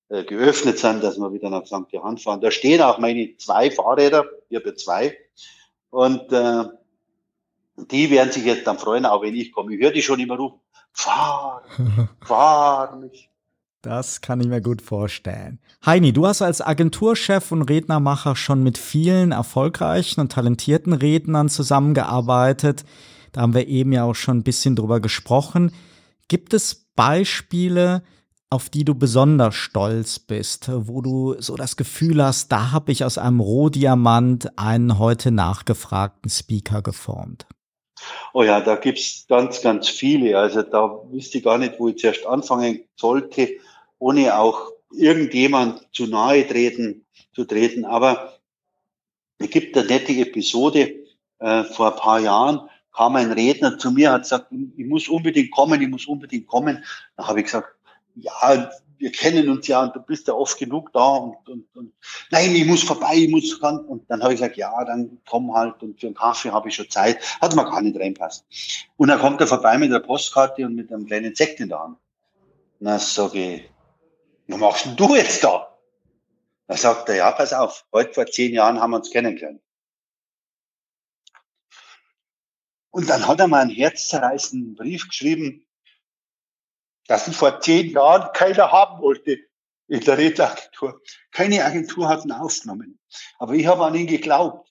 [0.10, 1.92] äh, geöffnet sind, dass wir wieder nach St.
[1.92, 2.42] Johann fahren.
[2.42, 5.18] Da stehen auch meine zwei Fahrräder, ich habe zwei.
[5.90, 6.66] Und äh,
[7.78, 9.74] die werden sich jetzt dann freuen, auch wenn ich komme.
[9.76, 10.60] Ich höre die schon immer rufen,
[10.92, 11.64] fahr,
[12.22, 13.30] fahr mich.
[13.82, 15.60] Das kann ich mir gut vorstellen.
[15.86, 22.84] Heini, du hast als Agenturchef und Rednermacher schon mit vielen erfolgreichen und talentierten Rednern zusammengearbeitet.
[23.32, 25.72] Da haben wir eben ja auch schon ein bisschen drüber gesprochen.
[26.28, 28.04] Gibt es Beispiele,
[28.50, 33.04] auf die du besonders stolz bist, wo du so das Gefühl hast, da habe ich
[33.04, 37.46] aus einem Rohdiamant einen heute nachgefragten Speaker geformt?
[38.34, 40.38] Oh ja, da gibt's ganz, ganz viele.
[40.38, 43.50] Also da wüsste ich gar nicht, wo ich zuerst anfangen sollte,
[44.00, 47.84] ohne auch irgendjemand zu nahe treten, zu treten.
[47.84, 48.40] Aber
[49.40, 50.94] es gibt eine nette Episode
[51.40, 55.52] äh, vor ein paar Jahren, kam ein Redner zu mir, hat gesagt, ich muss unbedingt
[55.52, 56.84] kommen, ich muss unbedingt kommen.
[57.16, 57.77] Da habe ich gesagt,
[58.20, 61.94] ja, wir kennen uns ja und du bist ja oft genug da und, und, und
[62.32, 63.80] nein, ich muss vorbei, ich muss ran.
[63.86, 66.76] Und dann habe ich gesagt, ja, dann komm halt und für einen Kaffee habe ich
[66.76, 67.20] schon Zeit.
[67.40, 68.46] Hat mir gar nicht reinpasst.
[68.96, 71.80] Und dann kommt er vorbei mit einer Postkarte und mit einem kleinen Sekt in der
[71.80, 71.98] Hand.
[72.80, 73.70] Na, sage ich,
[74.48, 75.78] was machst denn du jetzt da?
[76.68, 79.62] Da sagt er, ja, pass auf, heute vor zehn Jahren haben wir uns kennengelernt.
[82.90, 85.67] Und dann hat er mal einen herzzerreißenden Brief geschrieben,
[87.08, 89.40] dass ihn vor zehn Jahren keiner haben wollte
[89.88, 91.02] in der Redeagentur.
[91.32, 93.00] Keine Agentur hat ihn aufgenommen.
[93.40, 94.70] Aber ich habe an ihn geglaubt.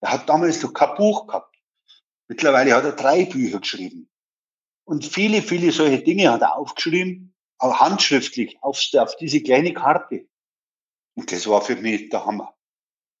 [0.00, 1.56] Er hat damals noch kein Buch gehabt.
[2.28, 4.08] Mittlerweile hat er drei Bücher geschrieben.
[4.84, 10.26] Und viele, viele solche Dinge hat er aufgeschrieben, auch handschriftlich, auf, auf diese kleine Karte.
[11.14, 12.54] Und das war für mich der Hammer.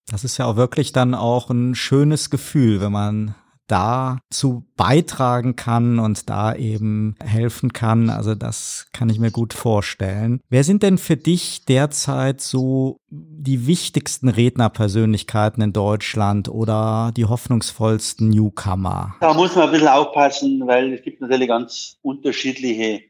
[0.06, 3.34] Das ist ja auch wirklich dann auch ein schönes Gefühl, wenn man
[3.68, 8.10] dazu beitragen kann und da eben helfen kann.
[8.10, 10.40] Also das kann ich mir gut vorstellen.
[10.48, 18.30] Wer sind denn für dich derzeit so die wichtigsten Rednerpersönlichkeiten in Deutschland oder die hoffnungsvollsten
[18.30, 19.16] Newcomer?
[19.20, 23.02] Da muss man ein bisschen aufpassen, weil es gibt natürlich ganz unterschiedliche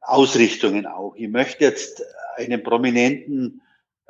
[0.00, 1.14] Ausrichtungen auch.
[1.16, 2.02] Ich möchte jetzt
[2.36, 3.60] einen prominenten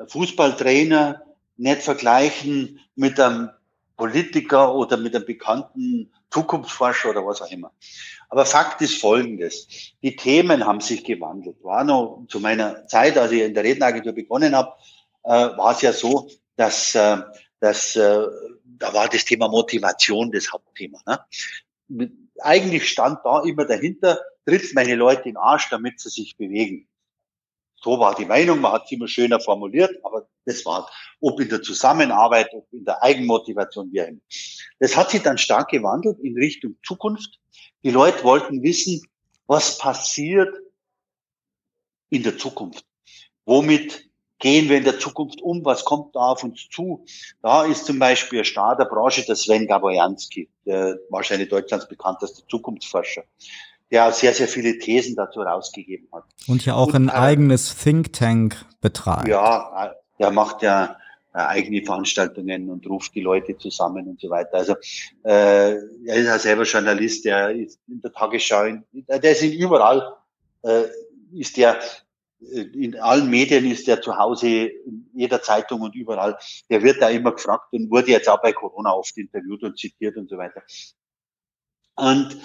[0.08, 1.22] Fußballtrainer
[1.56, 3.50] nicht vergleichen mit einem
[3.96, 7.72] Politiker oder mit einem bekannten Zukunftsforscher oder was auch immer.
[8.28, 9.94] Aber Fakt ist folgendes.
[10.02, 11.62] Die Themen haben sich gewandelt.
[11.62, 14.72] War noch zu meiner Zeit, als ich in der Redneragentur begonnen habe,
[15.24, 17.18] äh, war es ja so, dass, äh,
[17.60, 18.26] dass äh,
[18.64, 21.00] da war das Thema Motivation das Hauptthema.
[21.06, 22.10] Ne?
[22.42, 26.88] eigentlich stand da immer dahinter, tritt meine Leute in den Arsch, damit sie sich bewegen.
[27.82, 30.90] So war die Meinung, man hat es immer schöner formuliert, aber das war,
[31.20, 34.20] ob in der Zusammenarbeit, ob der Eigenmotivation, immer.
[34.78, 37.40] Das hat sich dann stark gewandelt in Richtung Zukunft.
[37.82, 39.02] Die Leute wollten wissen,
[39.46, 40.54] was passiert
[42.10, 42.84] in der Zukunft.
[43.44, 45.64] Womit gehen wir in der Zukunft um?
[45.64, 47.04] Was kommt da auf uns zu?
[47.42, 52.46] Da ist zum Beispiel ein Star der Branche der Sven Gabojanski, der wahrscheinlich Deutschlands bekannteste
[52.46, 53.24] Zukunftsforscher,
[53.90, 56.24] der sehr, sehr viele Thesen dazu rausgegeben hat.
[56.48, 59.28] Und ja auch Und, ein äh, eigenes Think Tank betreibt.
[59.28, 60.96] Ja, der macht ja
[61.36, 64.54] eigene Veranstaltungen und ruft die Leute zusammen und so weiter.
[64.54, 64.74] Also
[65.24, 70.16] äh, er ist ja selber Journalist, der ist in der Tagesschau, der ist in überall,
[70.62, 70.84] äh,
[71.32, 71.78] ist der
[72.40, 76.38] äh, in allen Medien ist der zu Hause, in jeder Zeitung und überall.
[76.70, 80.16] Der wird da immer gefragt und wurde jetzt auch bei Corona oft interviewt und zitiert
[80.16, 80.62] und so weiter.
[81.96, 82.36] Und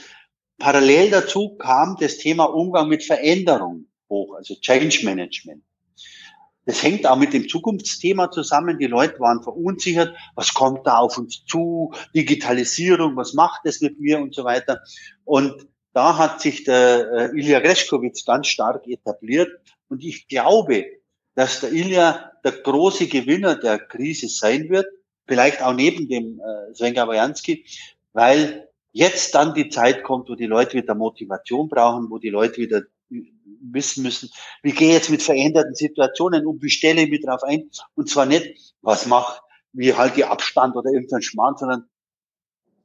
[0.57, 5.63] parallel dazu kam das Thema Umgang mit Veränderung hoch, also Change Management.
[6.65, 8.77] Das hängt auch mit dem Zukunftsthema zusammen.
[8.77, 10.15] Die Leute waren verunsichert.
[10.35, 11.91] Was kommt da auf uns zu?
[12.15, 14.81] Digitalisierung, was macht das mit mir und so weiter.
[15.25, 19.49] Und da hat sich der äh, Ilya Greschkowitz ganz stark etabliert
[19.89, 20.85] und ich glaube,
[21.35, 24.87] dass der Ilya der große Gewinner der Krise sein wird,
[25.27, 27.65] vielleicht auch neben dem äh, Sven Gabajanski,
[28.13, 32.57] weil jetzt dann die Zeit kommt, wo die Leute wieder Motivation brauchen, wo die Leute
[32.57, 32.83] wieder
[33.61, 34.29] wissen müssen,
[34.63, 38.09] wie gehe ich jetzt mit veränderten Situationen um, wie stelle ich mich darauf ein, und
[38.09, 39.41] zwar nicht, was macht,
[39.73, 41.89] wie halte ich Abstand oder irgendein Schmarrn, sondern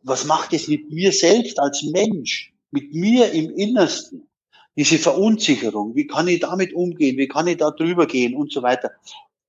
[0.02, 4.28] was macht es mit mir selbst als Mensch, mit mir im Innersten?
[4.76, 8.62] diese Verunsicherung, wie kann ich damit umgehen, wie kann ich da drüber gehen und so
[8.62, 8.92] weiter.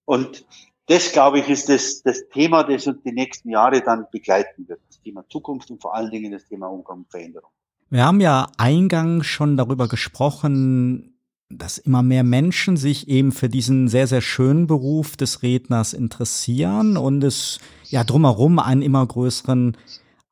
[0.06, 0.46] Und
[0.88, 4.80] das, glaube ich, ist das, das Thema, das uns die nächsten Jahre dann begleiten wird.
[4.88, 7.52] Das Thema Zukunft und vor allen Dingen das Thema Umgang und Veränderung.
[7.90, 11.14] Wir haben ja eingangs schon darüber gesprochen,
[11.50, 16.98] dass immer mehr Menschen sich eben für diesen sehr, sehr schönen Beruf des Redners interessieren
[16.98, 19.78] und es ja drumherum einen immer größeren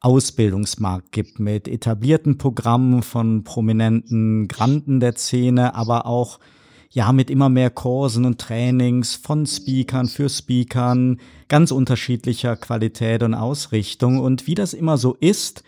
[0.01, 6.39] Ausbildungsmarkt gibt mit etablierten Programmen von prominenten Granden der Szene, aber auch
[6.91, 13.33] ja mit immer mehr Kursen und Trainings von Speakern für Speakern ganz unterschiedlicher Qualität und
[13.33, 14.19] Ausrichtung.
[14.19, 15.63] Und wie das immer so ist,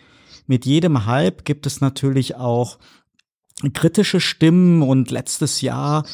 [0.48, 2.78] mit jedem Hype gibt es natürlich auch
[3.74, 6.04] kritische Stimmen und letztes Jahr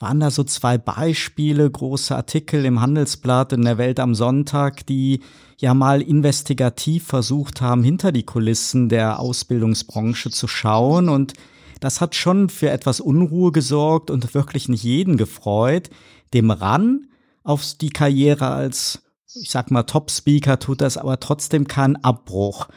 [0.00, 5.20] waren da so zwei Beispiele, große Artikel im Handelsblatt in der Welt am Sonntag, die
[5.58, 11.08] ja mal investigativ versucht haben, hinter die Kulissen der Ausbildungsbranche zu schauen.
[11.08, 11.34] Und
[11.80, 15.88] das hat schon für etwas Unruhe gesorgt und wirklich nicht jeden gefreut.
[16.34, 17.08] Dem Ran
[17.44, 19.02] auf die Karriere als,
[19.40, 22.68] ich sag mal, Top-Speaker tut das aber trotzdem keinen Abbruch.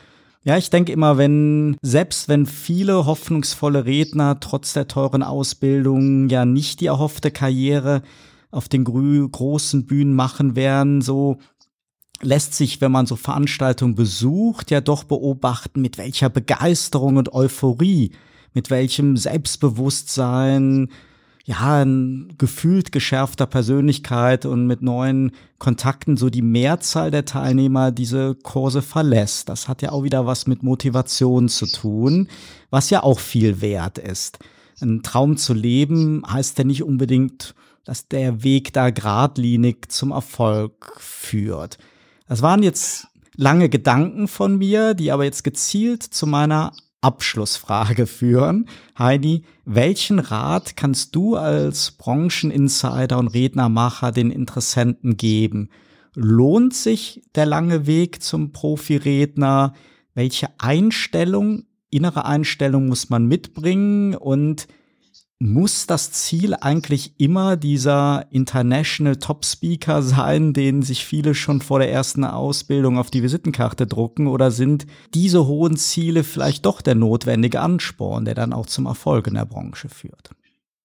[0.47, 6.45] Ja, ich denke immer, wenn, selbst wenn viele hoffnungsvolle Redner trotz der teuren Ausbildung ja
[6.45, 8.01] nicht die erhoffte Karriere
[8.49, 11.39] auf den großen Bühnen machen werden, so
[12.21, 18.13] lässt sich, wenn man so Veranstaltungen besucht, ja doch beobachten, mit welcher Begeisterung und Euphorie,
[18.53, 20.87] mit welchem Selbstbewusstsein,
[21.47, 28.35] ja, ein gefühlt geschärfter Persönlichkeit und mit neuen Kontakten so die Mehrzahl der Teilnehmer diese
[28.35, 29.47] Kurse verlässt.
[29.47, 32.27] Das hat ja auch wieder was mit Motivation zu tun,
[32.69, 34.39] was ja auch viel wert ist.
[34.81, 40.97] Ein Traum zu leben heißt ja nicht unbedingt, dass der Weg da geradlinig zum Erfolg
[40.97, 41.77] führt.
[42.27, 48.67] Das waren jetzt lange Gedanken von mir, die aber jetzt gezielt zu meiner Abschlussfrage führen.
[48.97, 55.69] Heidi, welchen Rat kannst du als Brancheninsider und Rednermacher den Interessenten geben?
[56.15, 59.73] Lohnt sich der lange Weg zum Profiredner?
[60.15, 64.67] Welche Einstellung, innere Einstellung muss man mitbringen und
[65.39, 71.79] muss das Ziel eigentlich immer dieser International Top Speaker sein, den sich viele schon vor
[71.79, 74.27] der ersten Ausbildung auf die Visitenkarte drucken?
[74.27, 79.27] Oder sind diese hohen Ziele vielleicht doch der notwendige Ansporn, der dann auch zum Erfolg
[79.27, 80.31] in der Branche führt?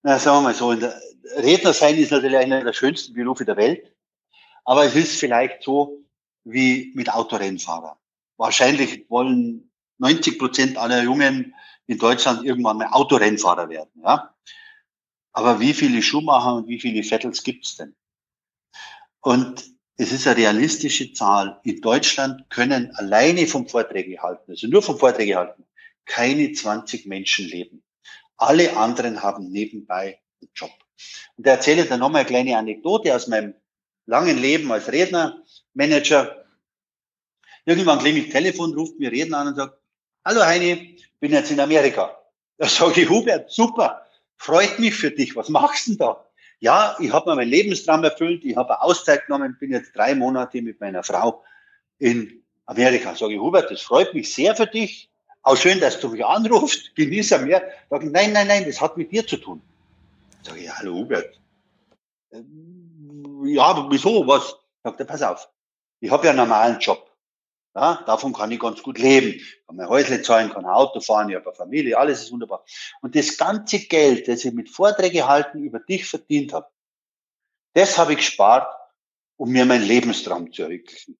[0.02, 0.74] Na, sagen wir mal so,
[1.38, 3.94] Redner sein ist natürlich einer der schönsten Berufe der Welt.
[4.64, 6.04] Aber es ist vielleicht so
[6.44, 7.96] wie mit Autorennfahrer.
[8.36, 11.54] Wahrscheinlich wollen 90 Prozent aller Jungen
[11.86, 13.90] in Deutschland irgendwann mal Autorennfahrer werden.
[14.02, 14.34] Ja?
[15.32, 17.94] Aber wie viele Schuhmacher und wie viele Vettels gibt's denn?
[19.20, 19.64] Und
[19.96, 21.60] es ist eine realistische Zahl.
[21.64, 25.64] In Deutschland können alleine vom Vorträge halten, also nur vom Vorträge halten,
[26.04, 27.82] keine 20 Menschen leben.
[28.36, 30.72] Alle anderen haben nebenbei einen Job.
[31.36, 33.54] Und da erzähle ich dann nochmal eine kleine Anekdote aus meinem
[34.06, 35.42] langen Leben als Redner,
[35.74, 36.44] Manager.
[37.64, 39.78] Irgendwann klingelt Telefon, ruft mir Redner an und sagt,
[40.24, 42.18] hallo Heini, bin jetzt in Amerika.
[42.58, 44.04] Da sage ich, Hubert, super,
[44.36, 45.36] freut mich für dich.
[45.36, 46.26] Was machst du denn da?
[46.58, 50.60] Ja, ich habe mir meinen Lebenstraum erfüllt, ich habe Auszeit genommen, bin jetzt drei Monate
[50.60, 51.44] mit meiner Frau
[51.98, 53.14] in Amerika.
[53.14, 55.10] Sage ich, Hubert, das freut mich sehr für dich.
[55.42, 57.62] Auch schön, dass du mich anrufst, genieße mehr.
[57.88, 59.62] Sag ich, nein, nein, nein, das hat mit dir zu tun.
[60.42, 61.40] Sag ich, hallo Hubert.
[62.32, 64.26] Ähm, ja, aber wieso?
[64.26, 64.56] Was?
[64.82, 65.48] Sagt er, pass auf.
[66.00, 67.11] Ich habe ja einen normalen Job.
[67.74, 69.28] Ja, davon kann ich ganz gut leben.
[69.28, 72.32] Ich kann mein Häusle zahlen, kann ein Auto fahren, ich habe eine Familie, alles ist
[72.32, 72.64] wunderbar.
[73.00, 76.68] Und das ganze Geld, das ich mit Vorträgen halten über dich verdient habe,
[77.74, 78.70] das habe ich gespart,
[79.36, 81.18] um mir meinen Lebenstraum zu ermöglichen.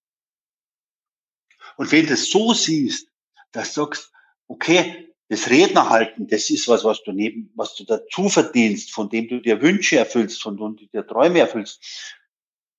[1.77, 3.09] Und wenn du das so siehst,
[3.51, 4.11] dass du sagst,
[4.47, 9.27] okay, das Rednerhalten, das ist was, was du neben, was du dazu verdienst, von dem
[9.27, 12.15] du dir Wünsche erfüllst, von dem du dir Träume erfüllst,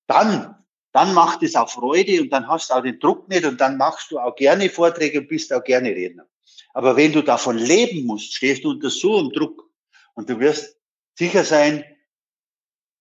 [0.06, 0.63] dann
[0.94, 3.76] dann macht es auch Freude und dann hast du auch den Druck nicht und dann
[3.76, 6.24] machst du auch gerne Vorträge und bist auch gerne Redner.
[6.72, 9.68] Aber wenn du davon leben musst, stehst du unter so einem Druck
[10.14, 10.78] und du wirst
[11.18, 11.84] sicher sein,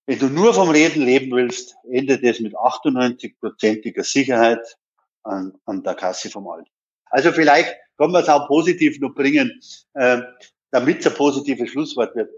[0.07, 4.75] wenn du nur vom Reden leben willst, endet es mit 98-prozentiger Sicherheit
[5.21, 6.69] an, an der Kasse vom Alten.
[7.05, 9.61] Also vielleicht kann man es auch positiv noch bringen,
[9.93, 10.19] äh,
[10.71, 12.31] damit es ein positives Schlusswort wird.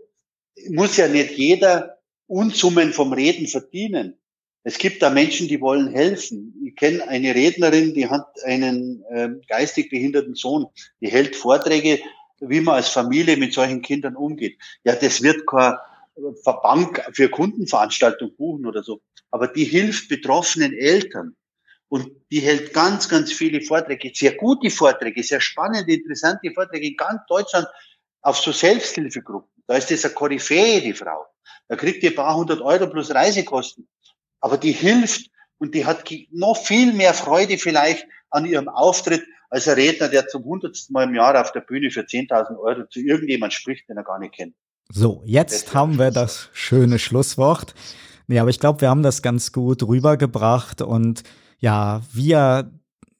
[0.68, 1.98] Muss ja nicht jeder
[2.28, 4.20] Unsummen vom Reden verdienen.
[4.68, 6.60] Es gibt da Menschen, die wollen helfen.
[6.66, 10.66] Ich kenne eine Rednerin, die hat einen äh, geistig behinderten Sohn,
[11.02, 12.00] die hält Vorträge,
[12.40, 14.58] wie man als Familie mit solchen Kindern umgeht.
[14.84, 15.76] Ja, das wird kein
[16.64, 19.02] Bank für Kundenveranstaltung buchen oder so.
[19.30, 21.36] Aber die hilft betroffenen Eltern.
[21.88, 26.98] Und die hält ganz, ganz viele Vorträge, sehr gute Vorträge, sehr spannende, interessante Vorträge in
[26.98, 27.68] ganz Deutschland
[28.24, 29.64] auf so Selbsthilfegruppen.
[29.68, 31.28] Da ist das eine Koryphäe, die Frau.
[31.68, 33.88] Da kriegt die ein paar hundert Euro plus Reisekosten
[34.46, 39.68] aber die hilft und die hat noch viel mehr Freude vielleicht an ihrem Auftritt als
[39.68, 43.00] ein Redner, der zum hundertsten Mal im Jahr auf der Bühne für 10.000 Euro zu
[43.00, 44.54] irgendjemand spricht, den er gar nicht kennt.
[44.94, 47.74] So, jetzt haben wir das schöne Schlusswort.
[48.28, 51.24] Nee, aber ich glaube, wir haben das ganz gut rübergebracht und
[51.58, 52.72] ja, wir,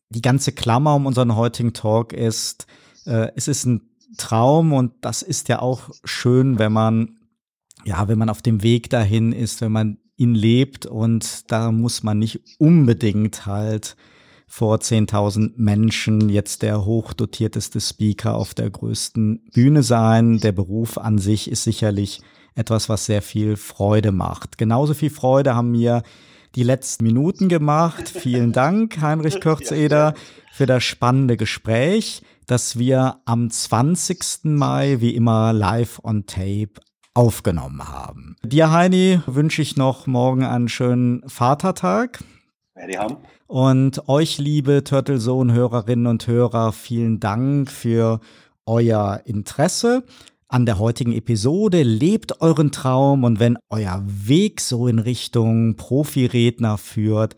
[0.10, 2.68] die ganze Klammer um unseren heutigen Talk ist,
[3.08, 7.18] äh, es ist ein Traum und das ist ja auch schön, wenn man,
[7.84, 12.04] ja, wenn man auf dem Weg dahin ist, wenn man ihn lebt und da muss
[12.04, 13.96] man nicht unbedingt halt
[14.48, 20.40] vor 10.000 Menschen jetzt der hochdotierteste Speaker auf der größten Bühne sein.
[20.40, 22.22] Der Beruf an sich ist sicherlich
[22.54, 24.58] etwas, was sehr viel Freude macht.
[24.58, 26.04] Genauso viel Freude haben mir
[26.56, 28.08] die letzten Minuten gemacht.
[28.08, 30.14] Vielen Dank, Heinrich Kürzeder,
[30.54, 34.46] für das spannende Gespräch, das wir am 20.
[34.46, 36.80] Mai wie immer live on tape
[37.16, 38.36] aufgenommen haben.
[38.44, 42.24] Dir, Heini, wünsche ich noch morgen einen schönen Vatertag.
[42.76, 43.18] Werde ich haben.
[43.48, 48.20] Und euch, liebe Turtle Zone Hörerinnen und Hörer, vielen Dank für
[48.66, 50.04] euer Interesse
[50.48, 51.84] an der heutigen Episode.
[51.84, 57.36] Lebt euren Traum und wenn euer Weg so in Richtung Profiredner führt,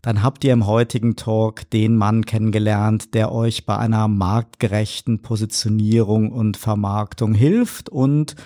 [0.00, 6.30] dann habt ihr im heutigen Talk den Mann kennengelernt, der euch bei einer marktgerechten Positionierung
[6.30, 8.36] und Vermarktung hilft und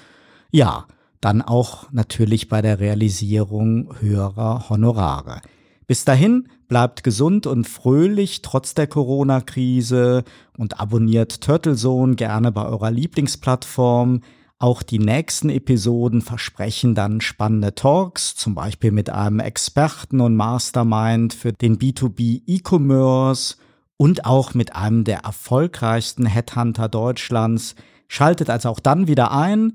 [0.52, 0.86] ja,
[1.20, 5.40] dann auch natürlich bei der Realisierung höherer Honorare.
[5.86, 10.24] Bis dahin bleibt gesund und fröhlich trotz der Corona-Krise
[10.56, 14.20] und abonniert Turtlezone gerne bei eurer Lieblingsplattform.
[14.58, 21.34] Auch die nächsten Episoden versprechen dann spannende Talks, zum Beispiel mit einem Experten und Mastermind
[21.34, 23.56] für den B2B E-Commerce
[23.96, 27.74] und auch mit einem der erfolgreichsten Headhunter Deutschlands.
[28.08, 29.74] Schaltet also auch dann wieder ein,